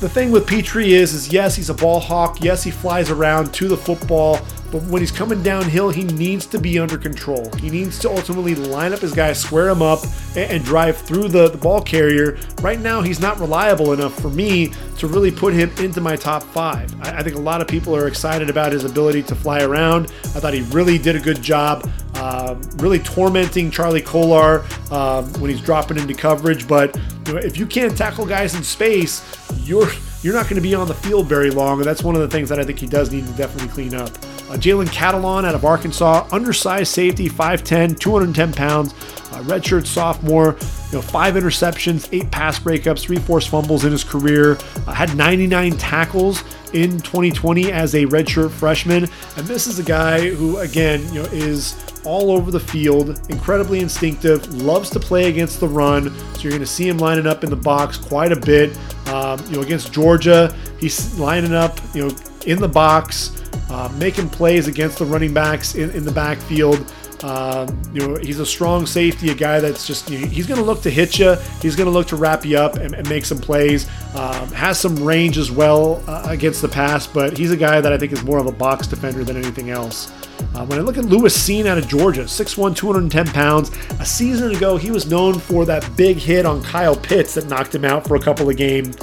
[0.00, 2.38] the thing with Pitre is, is yes, he's a ball hawk.
[2.40, 4.38] Yes, he flies around to the football,
[4.70, 7.50] But when he's coming downhill, he needs to be under control.
[7.56, 10.00] He needs to ultimately line up his guys, square him up,
[10.36, 12.38] and, drive through the, the ball carrier.
[12.60, 16.42] Right now, he's not reliable enough for me to really put him into my top
[16.42, 16.94] five.
[17.00, 20.06] I, I think a lot of people are excited about his ability to fly around.
[20.06, 21.90] I thought he really did a good job.
[22.14, 26.66] Uh, really tormenting Charlie Kolar um, when he's dropping into coverage.
[26.66, 29.22] But you know, if you can't tackle guys in space,
[29.64, 29.88] you're
[30.22, 31.78] you're not going to be on the field very long.
[31.78, 33.94] And that's one of the things that I think he does need to definitely clean
[33.94, 34.08] up.
[34.08, 40.56] Uh, Jalen Catalon out of Arkansas, undersized safety, 5'10, 210 pounds, uh, redshirt sophomore,
[40.90, 45.14] you know, five interceptions, eight pass breakups, three forced fumbles in his career, uh, had
[45.14, 46.42] 99 tackles
[46.72, 49.04] in 2020 as a redshirt freshman.
[49.36, 51.74] And this is a guy who, again, you know, is
[52.04, 56.16] all over the field, incredibly instinctive, loves to play against the run.
[56.34, 58.76] So you're going to see him lining up in the box quite a bit.
[59.08, 62.14] Um, you know, against Georgia, he's lining up, you know,
[62.46, 66.92] in the box, uh, making plays against the running backs in, in the backfield.
[67.24, 70.82] Um, you know, he's a strong safety, a guy that's just, he's going to look
[70.82, 71.34] to hit you.
[71.60, 73.88] He's going to look to wrap you up and, and make some plays.
[74.14, 77.92] Um, has some range as well uh, against the pass, but he's a guy that
[77.92, 80.12] I think is more of a box defender than anything else.
[80.54, 83.70] Uh, when I look at Lewis Cine out of Georgia, 6'1, 210 pounds.
[83.98, 87.74] A season ago, he was known for that big hit on Kyle Pitts that knocked
[87.74, 88.96] him out for a couple of games.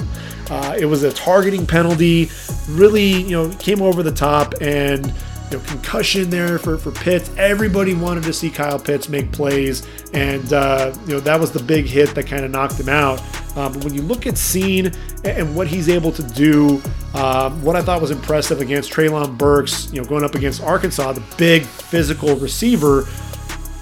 [0.50, 2.30] Uh, it was a targeting penalty,
[2.68, 5.12] really, you know, came over the top and
[5.50, 7.30] you know, concussion there for, for Pitts.
[7.36, 11.62] Everybody wanted to see Kyle Pitts make plays, and uh, you know that was the
[11.62, 13.20] big hit that kind of knocked him out.
[13.56, 14.94] Um, but when you look at Cine
[15.24, 16.82] and what he's able to do,
[17.14, 21.12] um, what I thought was impressive against Treylon Burks, you know, going up against Arkansas,
[21.12, 23.06] the big physical receiver,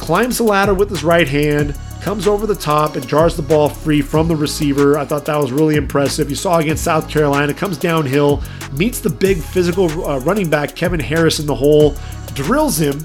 [0.05, 3.71] climbs the ladder with his right hand, comes over the top and jars the ball
[3.71, 4.99] free from the receiver.
[4.99, 6.29] I thought that was really impressive.
[6.29, 8.43] You saw against South Carolina, comes downhill,
[8.77, 11.97] meets the big physical uh, running back Kevin Harris in the hole,
[12.35, 12.99] drills him,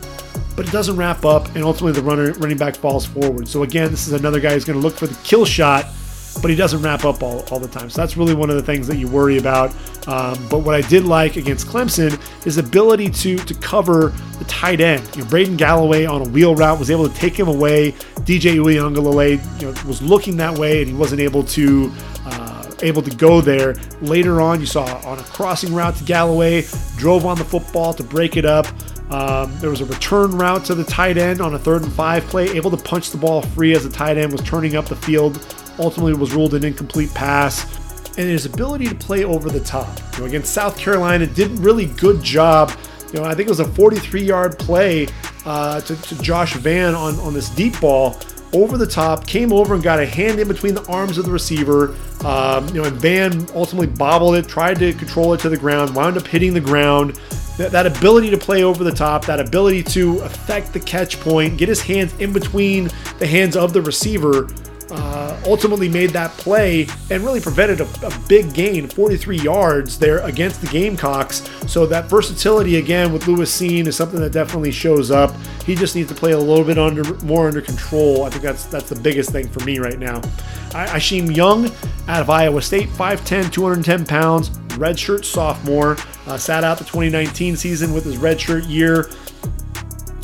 [0.58, 3.48] but it doesn't wrap up, and ultimately the runner, running back falls forward.
[3.48, 5.86] So again, this is another guy who's going to look for the kill shot
[6.42, 7.90] but he doesn't wrap up all, all the time.
[7.90, 9.74] So that's really one of the things that you worry about.
[10.08, 14.82] Um, but what I did like against Clemson is ability to to cover the tight
[14.82, 15.08] end.
[15.16, 17.92] You know, Braden Galloway on a wheel route was able to take him away.
[18.22, 21.92] DJ Uiagalelei, you know, was looking that way and he wasn't able to
[22.26, 23.76] uh, able to go there.
[24.02, 26.66] Later on, you saw on a crossing route to Galloway,
[26.98, 28.68] drove on the football to break it up.
[29.12, 32.24] Um, there was a return route to the tight end on a third and five
[32.26, 34.96] play, able to punch the ball free as the tight end was turning up the
[34.96, 35.38] field
[35.80, 37.78] ultimately was ruled an incomplete pass.
[38.18, 39.88] And his ability to play over the top.
[40.14, 42.72] You know, against South Carolina, did really good job.
[43.14, 45.08] You know, I think it was a 43 yard play
[45.46, 48.20] uh, to, to Josh Vann on, on this deep ball
[48.54, 51.32] over the top, came over and got a hand in between the arms of the
[51.32, 51.96] receiver.
[52.24, 55.96] Um, you know, and Vann ultimately bobbled it, tried to control it to the ground,
[55.96, 57.20] wound up hitting the ground.
[57.58, 61.58] That, that ability to play over the top, that ability to affect the catch point,
[61.58, 64.48] get his hands in between the hands of the receiver
[64.92, 70.20] uh, ultimately made that play and really prevented a, a, big gain, 43 yards there
[70.20, 71.50] against the Gamecocks.
[71.68, 75.34] So that versatility again with Lewis Cine is something that definitely shows up.
[75.66, 78.24] He just needs to play a little bit under more under control.
[78.24, 80.22] I think that's that's the biggest thing for me right now.
[80.74, 81.66] I, Young
[82.08, 87.94] out of Iowa State, 5'10", 210 pounds, redshirt sophomore, uh, sat out the 2019 season
[87.94, 89.10] with his redshirt year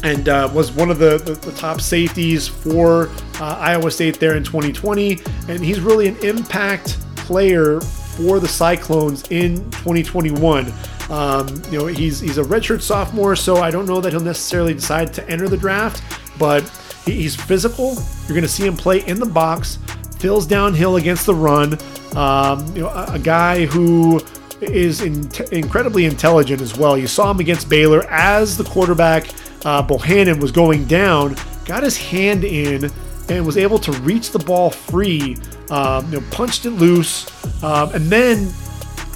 [0.06, 3.10] and uh, was one of the, the, the top safeties for
[3.42, 5.18] uh, Iowa State there in 2020.
[5.50, 10.72] And he's really an impact player for the Cyclones in 2021.
[11.10, 14.76] Um, you know, he's he's a redshirt sophomore, so I don't know that he'll necessarily
[14.76, 16.04] decide to enter the draft,
[16.38, 16.64] but
[17.04, 17.96] he, he's physical.
[18.22, 19.80] You're going to see him play in the box,
[20.20, 21.80] fills downhill against the run.
[22.16, 24.22] Um, you know, a, a guy who
[24.62, 26.96] is in, incredibly intelligent as well.
[26.96, 29.28] You saw him against Baylor as the quarterback
[29.66, 31.36] uh, Bohanon was going down,
[31.66, 32.90] got his hand in
[33.28, 35.38] and was able to reach the ball free.
[35.70, 37.26] Um, you know, punched it loose,
[37.64, 38.54] um, and then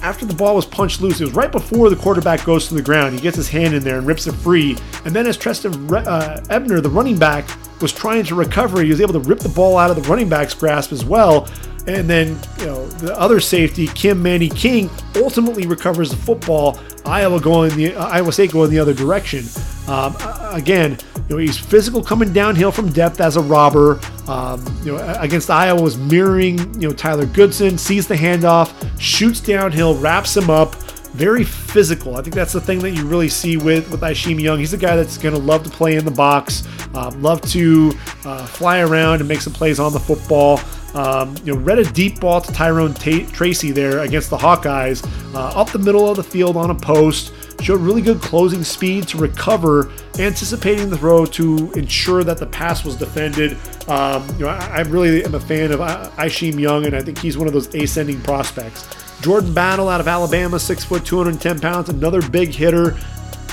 [0.02, 2.82] after the ball was punched loose, it was right before the quarterback goes to the
[2.82, 3.14] ground.
[3.14, 4.76] He gets his hand in there and rips it free.
[5.04, 7.48] And then as Trestan uh, Ebner, the running back,
[7.80, 10.28] was trying to recover, he was able to rip the ball out of the running
[10.28, 11.48] back's grasp as well.
[11.86, 16.78] And then, you know, the other safety, Kim Manny King, ultimately recovers the football.
[17.06, 19.44] Iowa going the uh, Iowa State going the other direction.
[19.88, 20.14] Um,
[20.52, 23.98] again, you know, he's physical coming downhill from depth as a robber.
[24.28, 29.40] Um, you know, against Iowa was mirroring, you know, Tyler Goodson, sees the handoff, shoots
[29.40, 30.74] downhill, wraps him up.
[31.12, 32.16] Very physical.
[32.16, 34.60] I think that's the thing that you really see with with Isheem Young.
[34.60, 36.62] He's a guy that's going to love to play in the box,
[36.94, 37.92] um, love to
[38.24, 40.60] uh, fly around and make some plays on the football.
[40.94, 45.60] Um, you know, read a deep ball to Tyrone Tracy there against the Hawkeyes, uh,
[45.60, 47.32] up the middle of the field on a post.
[47.60, 52.84] showed really good closing speed to recover, anticipating the throw to ensure that the pass
[52.84, 53.56] was defended.
[53.88, 57.18] Um, you know, I, I, really am a fan of Isheem Young, and I think
[57.18, 58.88] he's one of those ascending prospects.
[59.20, 62.96] Jordan Battle out of Alabama, six foot, 210 pounds, another big hitter,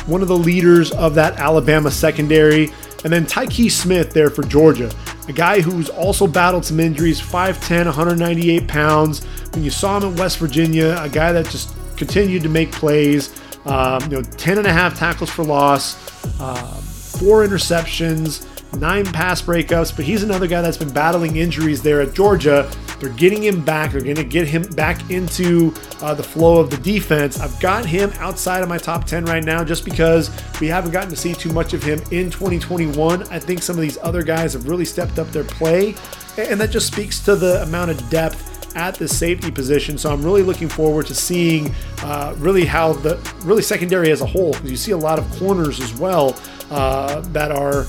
[0.08, 2.72] one of the leaders of that Alabama secondary.
[3.04, 4.92] And then Tykee Smith there for Georgia,
[5.28, 9.24] a guy who's also battled some injuries, 5'10, 198 pounds.
[9.54, 13.40] When you saw him in West Virginia, a guy that just continued to make plays.
[13.66, 15.96] Um, you know, 10 and a half tackles for loss,
[16.40, 19.96] uh, four interceptions, nine pass breakups.
[19.96, 22.70] But he's another guy that's been battling injuries there at Georgia.
[23.00, 23.92] They're getting him back.
[23.92, 27.40] They're going to get him back into uh, the flow of the defense.
[27.40, 31.10] I've got him outside of my top 10 right now just because we haven't gotten
[31.10, 33.24] to see too much of him in 2021.
[33.24, 35.96] I think some of these other guys have really stepped up their play,
[36.38, 39.98] and that just speaks to the amount of depth at the safety position.
[39.98, 44.26] So I'm really looking forward to seeing uh, really how the really secondary as a
[44.26, 46.36] whole, because you see a lot of corners as well
[46.70, 47.86] uh, that are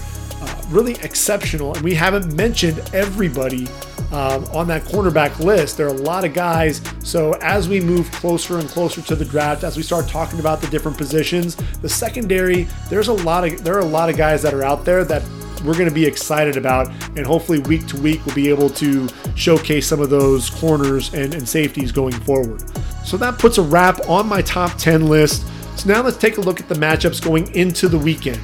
[0.70, 1.74] really exceptional.
[1.74, 3.66] And we haven't mentioned everybody
[4.12, 5.76] um, on that cornerback list.
[5.76, 6.80] There are a lot of guys.
[7.02, 10.60] So as we move closer and closer to the draft, as we start talking about
[10.60, 14.42] the different positions, the secondary, there's a lot of there are a lot of guys
[14.42, 15.22] that are out there that
[15.64, 16.88] we're going to be excited about.
[17.16, 21.34] And hopefully, week to week, we'll be able to showcase some of those corners and,
[21.34, 22.62] and safeties going forward.
[23.04, 25.46] So that puts a wrap on my top 10 list.
[25.78, 28.40] So now let's take a look at the matchups going into the weekend.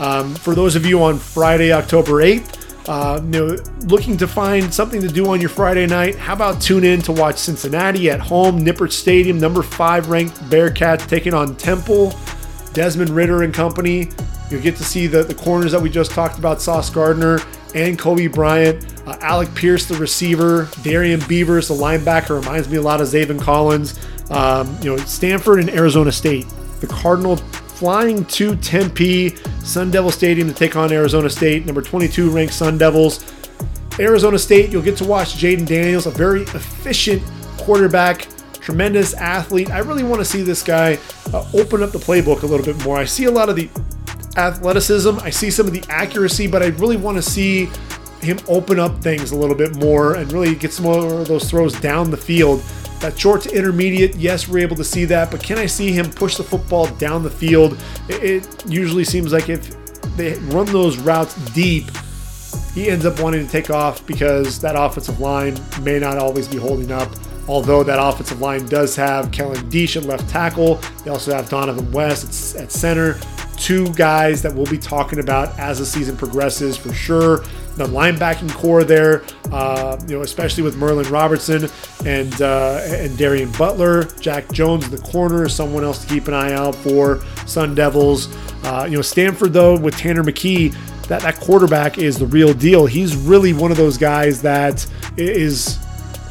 [0.00, 4.72] Um, for those of you on Friday, October 8th, uh, you know, looking to find
[4.72, 8.20] something to do on your Friday night, how about tune in to watch Cincinnati at
[8.20, 12.12] home, Nippert Stadium, number five ranked Bearcats taking on Temple,
[12.72, 14.08] Desmond Ridder and company.
[14.50, 17.38] You'll get to see the, the corners that we just talked about, Sauce Gardner
[17.74, 18.84] and Coby Bryant.
[19.06, 20.68] Uh, Alec Pierce, the receiver.
[20.82, 23.98] Darrian Beavers, the linebacker, reminds me a lot of Zaven Collins.
[24.30, 26.46] Um, you know, Stanford and Arizona State.
[26.80, 27.36] The Cardinal
[27.74, 32.78] flying to Tempe, Sun Devil Stadium to take on Arizona State, number 22 ranked Sun
[32.78, 33.24] Devils.
[33.98, 37.22] Arizona State, you'll get to watch Jayden Daniels, a very efficient
[37.58, 39.70] quarterback, tremendous athlete.
[39.70, 40.98] I really want to see this guy
[41.32, 42.96] uh, open up the playbook a little bit more.
[42.96, 43.68] I see a lot of the
[44.36, 47.68] athleticism, I see some of the accuracy, but I really want to see
[48.20, 51.50] him open up things a little bit more and really get some more of those
[51.50, 52.62] throws down the field.
[53.00, 56.10] That short to intermediate, yes, we're able to see that, but can I see him
[56.10, 57.78] push the football down the field?
[58.08, 59.70] It, usually seems like if
[60.16, 61.84] they run those routes deep,
[62.72, 66.56] he ends up wanting to take off because that offensive line may not always be
[66.56, 67.10] holding up.
[67.46, 71.92] Although that offensive line does have Kellen Diesch at left tackle, they also have Donovan
[71.92, 73.18] West at center
[73.56, 77.44] two guys that we'll be talking about as the season progresses for sure.
[77.76, 81.68] The linebacking core there, uh, you know, especially with Merlin Robertson
[82.06, 86.34] and uh, and Darien Butler, Jack Jones, in the corner, someone else to keep an
[86.34, 87.20] eye out for.
[87.46, 90.72] Sun Devils, uh, you know, Stanford though with Tanner McKee,
[91.08, 92.86] that that quarterback is the real deal.
[92.86, 95.78] He's really one of those guys that is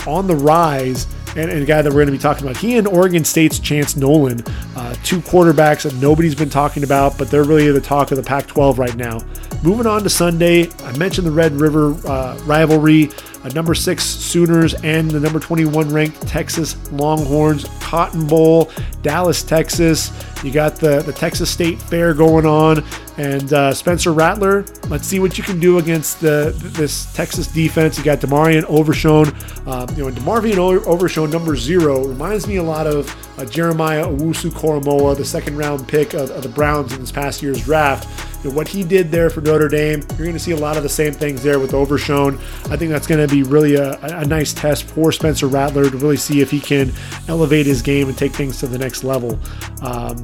[0.07, 2.57] on the rise and, and a guy that we're going to be talking about.
[2.57, 4.41] He and Oregon State's Chance Nolan,
[4.75, 8.23] uh, two quarterbacks that nobody's been talking about, but they're really the talk of the
[8.23, 9.19] Pac 12 right now.
[9.63, 13.09] Moving on to Sunday, I mentioned the Red River uh, rivalry
[13.43, 18.71] a number six Sooners and the number 21 ranked Texas Longhorns Cotton Bowl,
[19.01, 20.11] Dallas, Texas.
[20.43, 22.83] You got the, the Texas State Fair going on,
[23.17, 24.65] and uh, Spencer Rattler.
[24.89, 27.97] Let's see what you can do against the this Texas defense.
[27.97, 29.27] You got Demarion Overshown.
[29.67, 34.51] Um, you know, Demarvion Overshown, number zero, reminds me a lot of uh, Jeremiah Owusu
[34.51, 38.07] Koramoah, the second round pick of, of the Browns in this past year's draft
[38.49, 40.89] what he did there for Notre Dame, you're going to see a lot of the
[40.89, 42.35] same things there with Overshown.
[42.65, 45.97] I think that's going to be really a, a nice test for Spencer Rattler to
[45.97, 46.91] really see if he can
[47.27, 49.39] elevate his game and take things to the next level.
[49.81, 50.23] Um,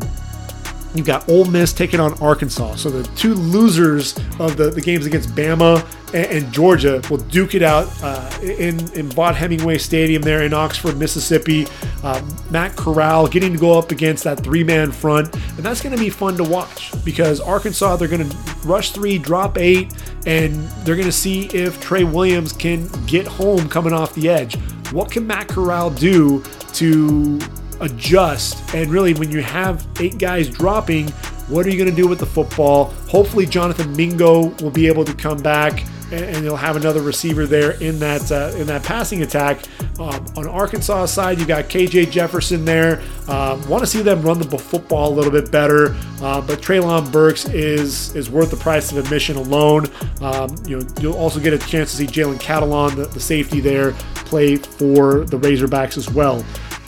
[0.96, 2.76] You've got Ole Miss taking on Arkansas.
[2.76, 7.54] So the two losers of the, the games against Bama and, and Georgia will duke
[7.54, 11.68] it out uh, in, in Vaught Hemingway Stadium there in Oxford, Mississippi.
[12.04, 15.34] Uh, Matt Corral getting to go up against that three man front.
[15.34, 19.20] And that's going to be fun to watch because Arkansas, they're going to rush three,
[19.20, 19.94] drop eight,
[20.26, 24.56] and they're going to see if Trey Williams can get home coming off the edge.
[24.92, 27.40] What can Matt Corral do to
[27.82, 28.74] adjust.
[28.74, 31.10] And really, when you have eight guys dropping,
[31.48, 32.86] what are you going to do with the football?
[33.10, 37.72] Hopefully, Jonathan Mingo will be able to come back and, you'll have another receiver there
[37.82, 39.60] in that uh, in that passing attack.
[40.00, 43.02] Um, on Arkansas side, you got KJ Jefferson there.
[43.28, 47.12] Um, Want to see them run the football a little bit better, uh, but Treylon
[47.12, 49.88] Burks is is worth the price of admission alone.
[50.22, 53.60] Um, you know, you'll also get a chance to see Jalen Catalon, the, the safety
[53.60, 56.44] there, play for the Razorbacks as well.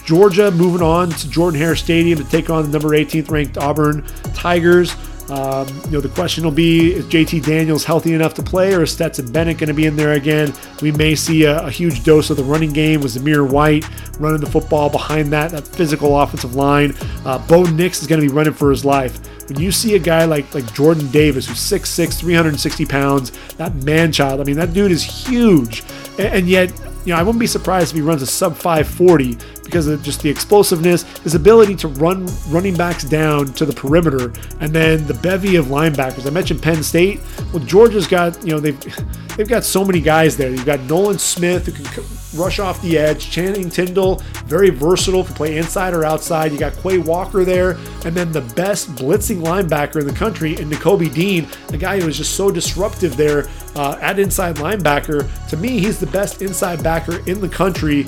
[0.05, 4.03] Georgia moving on to Jordan Hare Stadium to take on the number 18th ranked Auburn
[4.33, 4.95] Tigers.
[5.31, 8.83] Um, you know, the question will be is JT Daniels healthy enough to play, or
[8.83, 10.53] is Stetson Bennett going to be in there again?
[10.81, 13.85] We may see a, a, huge dose of the running game with Zamir White
[14.19, 16.93] running the football behind that, that physical offensive line.
[17.23, 19.19] Uh, Bo Nix is going to be running for his life.
[19.47, 24.11] When you see a guy like like Jordan Davis, who's 6'6, 360 pounds, that man
[24.11, 25.83] child, I mean, that dude is huge.
[26.17, 26.73] and, and yet,
[27.05, 30.21] you know, I wouldn't be surprised if he runs a sub 540 because of just
[30.21, 35.13] the explosiveness, his ability to run running backs down to the perimeter, and then the
[35.15, 36.27] bevy of linebackers.
[36.27, 37.19] I mentioned Penn State.
[37.53, 38.79] Well, Georgia's got you know they've
[39.37, 40.49] they've got so many guys there.
[40.49, 43.29] You've got Nolan Smith who can rush off the edge.
[43.29, 46.51] Channing Tindall, very versatile, can play inside or outside.
[46.51, 47.71] You got Quay Walker there,
[48.05, 52.05] and then the best blitzing linebacker in the country and Nakobe Dean, a guy who
[52.05, 55.27] was just so disruptive there uh, at inside linebacker.
[55.49, 58.05] To me, he's the best inside backer in the country.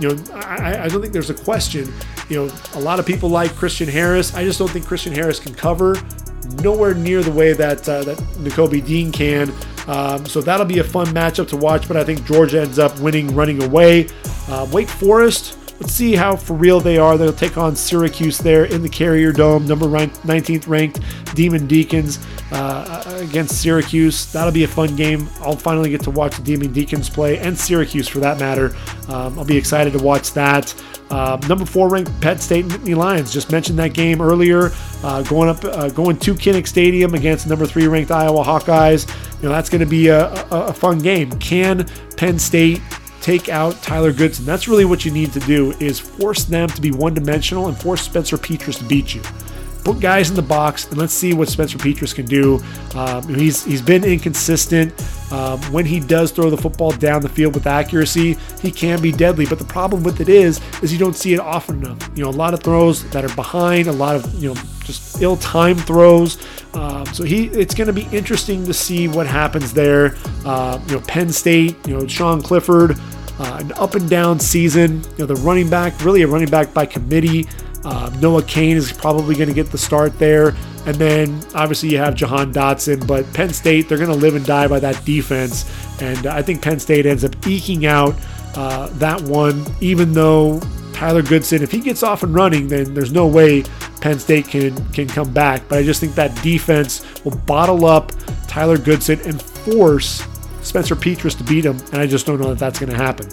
[0.00, 1.92] You know, I, I don't think there's a question.
[2.28, 4.34] You know, a lot of people like Christian Harris.
[4.34, 5.96] I just don't think Christian Harris can cover
[6.62, 9.52] nowhere near the way that uh, that Nakobe Dean can.
[9.86, 11.88] Um, so that'll be a fun matchup to watch.
[11.88, 14.08] But I think Georgia ends up winning, running away.
[14.48, 15.58] Uh, Wake Forest.
[15.80, 17.18] Let's see how for real they are.
[17.18, 21.00] They'll take on Syracuse there in the Carrier Dome, number 19th ranked
[21.34, 24.30] Demon Deacons uh, against Syracuse.
[24.32, 25.28] That'll be a fun game.
[25.40, 28.74] I'll finally get to watch the Demon Deacons play and Syracuse for that matter.
[29.08, 30.74] Um, I'll be excited to watch that.
[31.10, 33.32] Uh, number four ranked Penn State Nittany Lions.
[33.32, 34.70] Just mentioned that game earlier.
[35.02, 39.08] Uh, going up, uh, going to Kinnick Stadium against number three ranked Iowa Hawkeyes.
[39.42, 41.30] You know that's going to be a, a, a fun game.
[41.38, 42.80] Can Penn State
[43.24, 44.44] take out Tyler Goodson?
[44.44, 48.02] That's really what you need to do is force them to be one-dimensional and force
[48.02, 49.22] Spencer Petras to beat you
[49.84, 52.58] put guys in the box and let's see what Spencer Petras can do.
[52.94, 54.92] Um, he's he's been inconsistent.
[55.30, 59.12] Um, when he does throw the football down the field with accuracy, he can be
[59.12, 59.46] deadly.
[59.46, 62.10] But the problem with it is, is you don't see it often enough.
[62.14, 65.20] You know, a lot of throws that are behind, a lot of you know just
[65.22, 66.38] ill-timed throws.
[66.74, 70.16] Um, so he, it's going to be interesting to see what happens there.
[70.44, 72.98] Uh, you know, Penn State, you know, Sean Clifford.
[73.38, 75.02] Uh, an up and down season.
[75.12, 77.48] You know, the running back, really a running back by committee.
[77.84, 80.54] Uh, Noah Cain is probably going to get the start there.
[80.86, 84.44] And then obviously you have Jahan Dotson, but Penn State, they're going to live and
[84.44, 85.70] die by that defense.
[86.00, 88.14] And I think Penn State ends up eking out
[88.54, 90.60] uh, that one, even though
[90.92, 93.62] Tyler Goodson, if he gets off and running, then there's no way
[94.00, 95.62] Penn State can, can come back.
[95.68, 98.12] But I just think that defense will bottle up
[98.46, 100.22] Tyler Goodson and force
[100.64, 101.78] Spencer Petras to beat him.
[101.92, 103.28] And I just don't know that that's going to happen.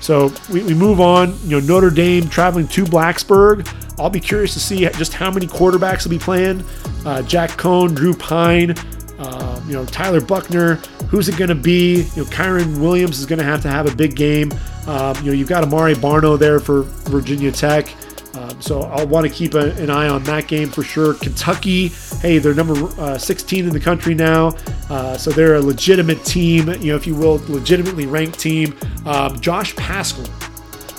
[0.00, 1.38] So we, we move on.
[1.44, 3.68] You know, Notre Dame traveling to Blacksburg.
[3.98, 6.64] I'll be curious to see just how many quarterbacks will be playing.
[7.04, 8.74] Uh, Jack Coan, Drew Pyne,
[9.18, 10.76] uh, you know, Tyler Buchner.
[11.08, 12.02] Who's it going to be?
[12.14, 14.52] You know, Kyren Williams is going to have to have a big game.
[14.86, 17.94] Um, you know, you've got Amare Barno there for Virginia Tech.
[18.34, 21.14] Um, so I'll want to keep a, an eye on that game for sure.
[21.14, 21.88] Kentucky,
[22.20, 24.48] hey, they're number uh, 16 in the country now,
[24.88, 28.76] uh, so they're a legitimate team, you know, if you will, legitimately ranked team.
[29.04, 30.26] Um, Josh Paschal,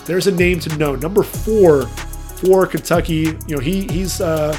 [0.05, 0.95] there's a name to know.
[0.95, 4.57] Number four for Kentucky, you know, he he's uh,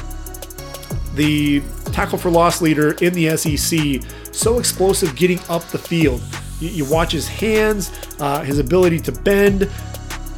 [1.15, 1.61] the
[1.91, 4.01] tackle for loss leader in the SEC.
[4.33, 6.21] So explosive getting up the field.
[6.59, 9.69] You, you watch his hands, uh, his ability to bend.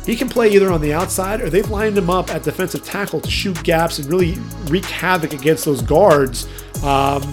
[0.06, 3.20] He can play either on the outside or they've lined him up at defensive tackle
[3.22, 4.36] to shoot gaps and really
[4.66, 6.48] wreak havoc against those guards.
[6.84, 7.24] Um,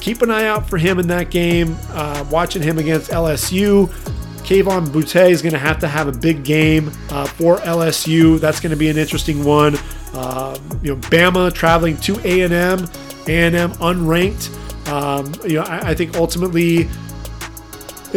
[0.00, 1.76] keep an eye out for him in that game.
[1.90, 3.88] Uh, watching him against LSU.
[4.46, 8.38] Kayshon Boutte is going to have to have a big game uh, for LSU.
[8.38, 9.76] That's going to be an interesting one.
[10.14, 14.88] Uh, you know, Bama traveling to A&M, A&M unranked.
[14.88, 16.88] Um, you know, I, I think ultimately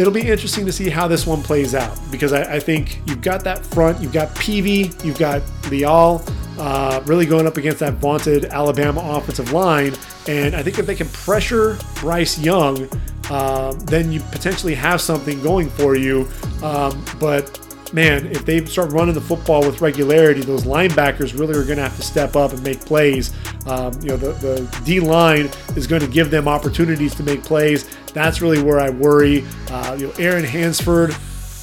[0.00, 3.20] it'll be interesting to see how this one plays out because I, I think you've
[3.20, 6.24] got that front, you've got Peevy, you've got Leal
[6.58, 9.94] uh, really going up against that vaunted Alabama offensive line.
[10.26, 12.88] And I think if they can pressure Bryce Young,
[13.28, 16.26] uh, then you potentially have something going for you.
[16.62, 17.60] Um, but
[17.92, 21.82] man, if they start running the football with regularity, those linebackers really are going to
[21.82, 23.32] have to step up and make plays.
[23.66, 27.42] Um, you know, the, the D line is going to give them opportunities to make
[27.42, 27.88] plays.
[28.12, 29.44] That's really where I worry.
[29.68, 31.14] Uh, you know, Aaron Hansford,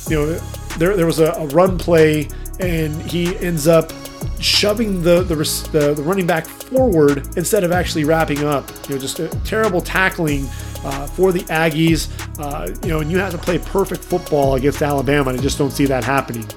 [0.10, 0.34] you know,
[0.78, 2.30] there, there was a, a run play
[2.60, 3.92] and he ends up
[4.40, 5.36] shoving the, the,
[5.72, 8.70] the the running back forward instead of actually wrapping up.
[8.88, 10.48] You know, just terrible tackling
[10.84, 12.10] uh, for the Aggies.
[12.40, 15.32] Uh, you know, and you have to play perfect football against Alabama.
[15.32, 16.48] And I just don't see that happening.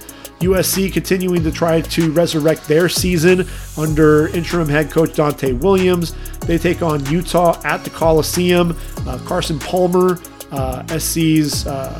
[0.41, 6.15] USC continuing to try to resurrect their season under interim head coach Donte Williams.
[6.41, 8.77] They take on Utah at the Coliseum.
[9.07, 10.19] Uh, Carson Palmer,
[10.51, 11.93] uh, SC's uh,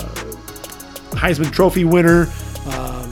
[1.11, 2.29] Heisman Trophy winner.
[2.67, 3.11] Um,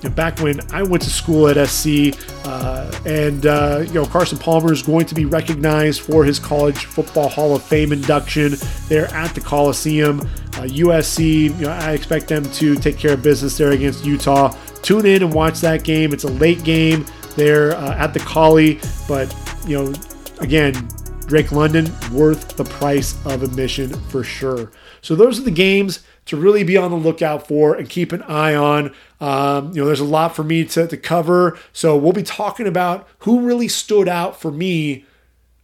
[0.00, 4.06] you know, back when I went to school at SC, uh, and uh, you know
[4.06, 8.54] Carson Palmer is going to be recognized for his College Football Hall of Fame induction
[8.88, 10.20] there at the Coliseum.
[10.62, 14.54] USC, you know, I expect them to take care of business there against Utah.
[14.82, 16.12] Tune in and watch that game.
[16.12, 17.06] It's a late game
[17.36, 19.34] there uh, at the Collie, but
[19.66, 19.94] you know,
[20.40, 20.88] again,
[21.26, 24.72] Drake London worth the price of admission for sure.
[25.02, 28.22] So those are the games to really be on the lookout for and keep an
[28.22, 28.94] eye on.
[29.20, 31.58] Um, you know, there's a lot for me to, to cover.
[31.72, 35.04] So we'll be talking about who really stood out for me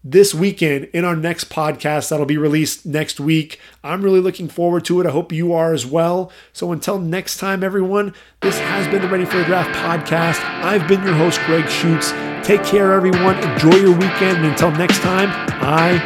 [0.04, 3.58] this weekend in our next podcast that'll be released next week.
[3.82, 5.06] I'm really looking forward to it.
[5.06, 6.30] I hope you are as well.
[6.52, 10.44] So until next time, everyone, this has been the Ready for the Draft podcast.
[10.62, 12.12] I've been your host, Greg Schutz.
[12.46, 13.36] Take care, everyone.
[13.38, 14.38] Enjoy your weekend.
[14.38, 15.30] And until next time,
[15.62, 16.02] I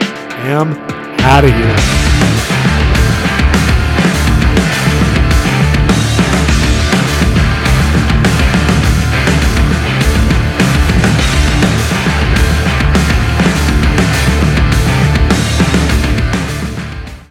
[0.46, 0.72] am
[1.20, 2.07] out of here.